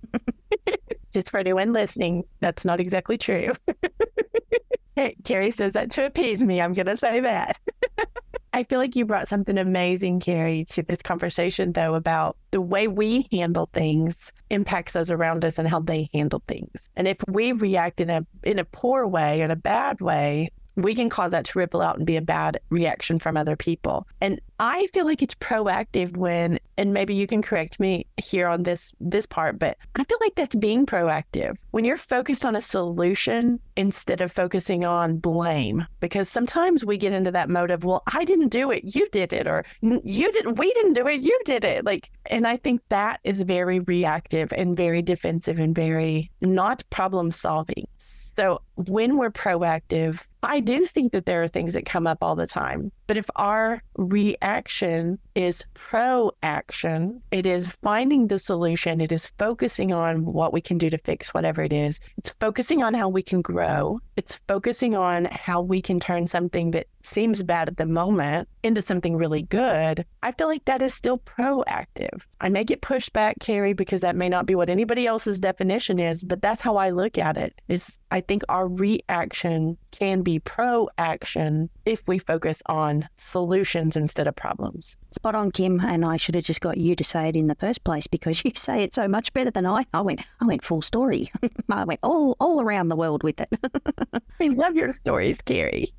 Just 1.13 1.29
for 1.29 1.39
anyone 1.39 1.74
listening, 1.74 2.24
that's 2.39 2.65
not 2.65 2.79
exactly 2.79 3.17
true. 3.17 3.51
Kerry 5.24 5.51
says 5.51 5.74
that 5.74 5.91
to 5.91 6.05
appease 6.05 6.41
me. 6.41 6.62
I'm 6.62 6.74
going 6.74 6.86
to 6.88 6.98
say 6.98 7.19
that. 7.22 7.58
I 8.53 8.63
feel 8.63 8.79
like 8.79 8.96
you 8.96 9.05
brought 9.05 9.27
something 9.27 9.58
amazing, 9.58 10.19
Kerry, 10.19 10.65
to 10.72 10.84
this 10.84 11.01
conversation, 11.01 11.72
though, 11.72 11.93
about 11.93 12.36
the 12.51 12.62
way 12.62 12.88
we 12.88 13.27
handle 13.31 13.69
things 13.74 14.34
impacts 14.50 14.93
those 14.93 15.12
around 15.12 15.46
us 15.46 15.58
and 15.58 15.67
how 15.67 15.79
they 15.79 16.10
handle 16.13 16.41
things. 16.48 16.89
And 16.96 17.08
if 17.08 17.17
we 17.27 17.51
react 17.51 18.01
in 18.01 18.10
a 18.10 18.25
in 18.43 18.58
a 18.58 18.65
poor 18.65 19.05
way, 19.05 19.41
in 19.41 19.51
a 19.51 19.55
bad 19.55 20.01
way, 20.01 20.50
we 20.83 20.95
can 20.95 21.09
cause 21.09 21.31
that 21.31 21.45
to 21.45 21.59
ripple 21.59 21.81
out 21.81 21.98
and 21.98 22.05
be 22.05 22.17
a 22.17 22.21
bad 22.21 22.59
reaction 22.69 23.19
from 23.19 23.38
other 23.38 23.55
people. 23.55 24.07
And 24.21 24.39
I 24.59 24.88
feel 24.93 25.05
like 25.05 25.21
it's 25.21 25.36
proactive 25.36 26.17
when, 26.17 26.59
and 26.77 26.93
maybe 26.93 27.13
you 27.13 27.27
can 27.27 27.41
correct 27.41 27.79
me 27.79 28.05
here 28.17 28.48
on 28.48 28.63
this 28.63 28.91
this 29.00 29.25
part, 29.25 29.57
but 29.57 29.77
I 29.95 30.03
feel 30.03 30.17
like 30.19 30.36
that's 30.36 30.55
being 30.55 30.86
proactive 30.86 31.55
when 31.71 31.86
you're 31.86 31.98
focused 31.98 32.45
on 32.45 32.55
a 32.55 32.62
solution 32.62 33.59
instead 33.77 34.19
of 34.19 34.31
focusing 34.31 34.83
on 34.83 35.17
blame. 35.17 35.86
Because 36.01 36.27
sometimes 36.27 36.83
we 36.83 36.98
get 36.98 37.13
into 37.13 37.31
that 37.31 37.50
mode 37.50 37.71
of, 37.71 37.86
well, 37.86 38.03
I 38.13 38.25
didn't 38.25 38.50
do 38.50 38.71
it, 38.71 38.95
you 38.95 39.07
did 39.12 39.31
it, 39.31 39.48
or 39.48 39.63
you 39.81 40.31
didn't, 40.31 40.57
we 40.59 40.74
didn't 40.74 40.93
do 40.93 41.07
it, 41.07 41.21
you 41.21 41.39
did 41.45 41.63
it. 41.63 41.86
Like, 41.86 42.12
and 42.25 42.45
I 42.45 42.57
think 42.57 42.81
that 42.89 43.21
is 43.24 43.39
very 43.41 43.79
reactive 43.79 44.51
and 44.51 44.75
very 44.75 45.01
defensive 45.01 45.59
and 45.59 45.74
very 45.74 46.29
not 46.41 46.83
problem 46.89 47.31
solving. 47.31 47.88
So 47.98 48.62
when 48.88 49.17
we're 49.17 49.31
proactive, 49.31 50.21
I 50.41 50.62
do 50.62 50.86
think 50.86 51.12
that 51.12 51.25
there 51.25 51.43
are 51.43 51.48
things 51.48 51.74
that 51.74 51.86
come 51.86 52.07
up 52.07 52.19
all 52.21 52.36
the 52.36 52.48
time. 52.48 52.91
But 53.07 53.17
if 53.17 53.29
our 53.36 53.83
reaction 53.98 55.19
is 55.36 55.65
pro 55.74 56.31
action, 56.43 57.21
it 57.31 57.45
is 57.45 57.67
finding 57.83 58.27
the 58.27 58.39
solution, 58.39 59.01
it 59.01 59.12
is 59.12 59.29
focusing 59.38 59.91
on 59.91 60.25
what 60.25 60.53
we 60.53 60.62
can 60.62 60.77
do 60.77 60.89
to 60.91 60.98
fix 61.00 61.33
whatever 61.33 61.62
it 61.62 61.74
is, 61.74 62.00
it's 62.17 62.29
focusing 62.39 62.83
on 62.83 62.93
how 62.93 63.09
we 63.09 63.21
can 63.21 63.41
grow, 63.41 64.00
it's 64.15 64.39
focusing 64.48 64.95
on 64.95 65.25
how 65.25 65.62
we 65.62 65.81
can 65.81 66.00
turn 66.00 66.27
something 66.27 66.71
that 66.71 66.88
seems 67.01 67.43
bad 67.43 67.67
at 67.67 67.77
the 67.77 67.86
moment 67.86 68.48
into 68.63 68.81
something 68.81 69.15
really 69.15 69.43
good. 69.43 70.05
I 70.21 70.31
feel 70.33 70.48
like 70.48 70.65
that 70.65 70.81
is 70.81 70.93
still 70.93 71.17
proactive. 71.17 72.24
I 72.41 72.50
may 72.50 72.63
get 72.63 72.81
pushed 72.81 73.13
back, 73.13 73.39
Kerry, 73.39 73.74
because 73.74 74.01
that 74.01 74.15
may 74.15 74.29
not 74.29 74.45
be 74.45 74.55
what 74.55 74.69
anybody 74.69 75.07
else's 75.07 75.39
definition 75.39 76.00
is, 76.00 76.24
but 76.24 76.41
that's 76.41 76.62
how 76.62 76.77
I 76.77 76.91
look 76.91 77.17
at 77.17 77.38
it. 77.38 77.59
Is 77.67 77.98
I 78.12 78.21
think 78.21 78.43
our 78.50 78.68
reaction 78.69 79.77
can 79.91 80.21
be 80.21 80.39
proaction 80.39 81.69
if 81.85 82.01
we 82.07 82.19
focus 82.19 82.61
on 82.67 83.07
solutions 83.17 83.95
instead 83.95 84.27
of 84.27 84.35
problems. 84.35 84.97
Spot 85.11 85.35
on, 85.35 85.51
Kim. 85.51 85.79
And 85.79 86.05
I 86.05 86.17
should 86.17 86.35
have 86.35 86.43
just 86.43 86.61
got 86.61 86.77
you 86.77 86.95
to 86.95 87.03
say 87.03 87.29
it 87.29 87.35
in 87.35 87.47
the 87.47 87.55
first 87.55 87.83
place 87.83 88.07
because 88.07 88.43
you 88.45 88.51
say 88.55 88.83
it 88.83 88.93
so 88.93 89.07
much 89.07 89.33
better 89.33 89.51
than 89.51 89.65
I. 89.65 89.85
I 89.93 90.01
went, 90.01 90.21
I 90.41 90.45
went 90.45 90.63
full 90.63 90.81
story. 90.81 91.31
I 91.69 91.83
went 91.83 91.99
all 92.03 92.35
all 92.39 92.61
around 92.61 92.89
the 92.89 92.95
world 92.95 93.23
with 93.23 93.39
it. 93.39 93.49
I 94.39 94.47
love 94.47 94.75
your 94.75 94.91
stories, 94.91 95.41
Kerry. 95.41 95.93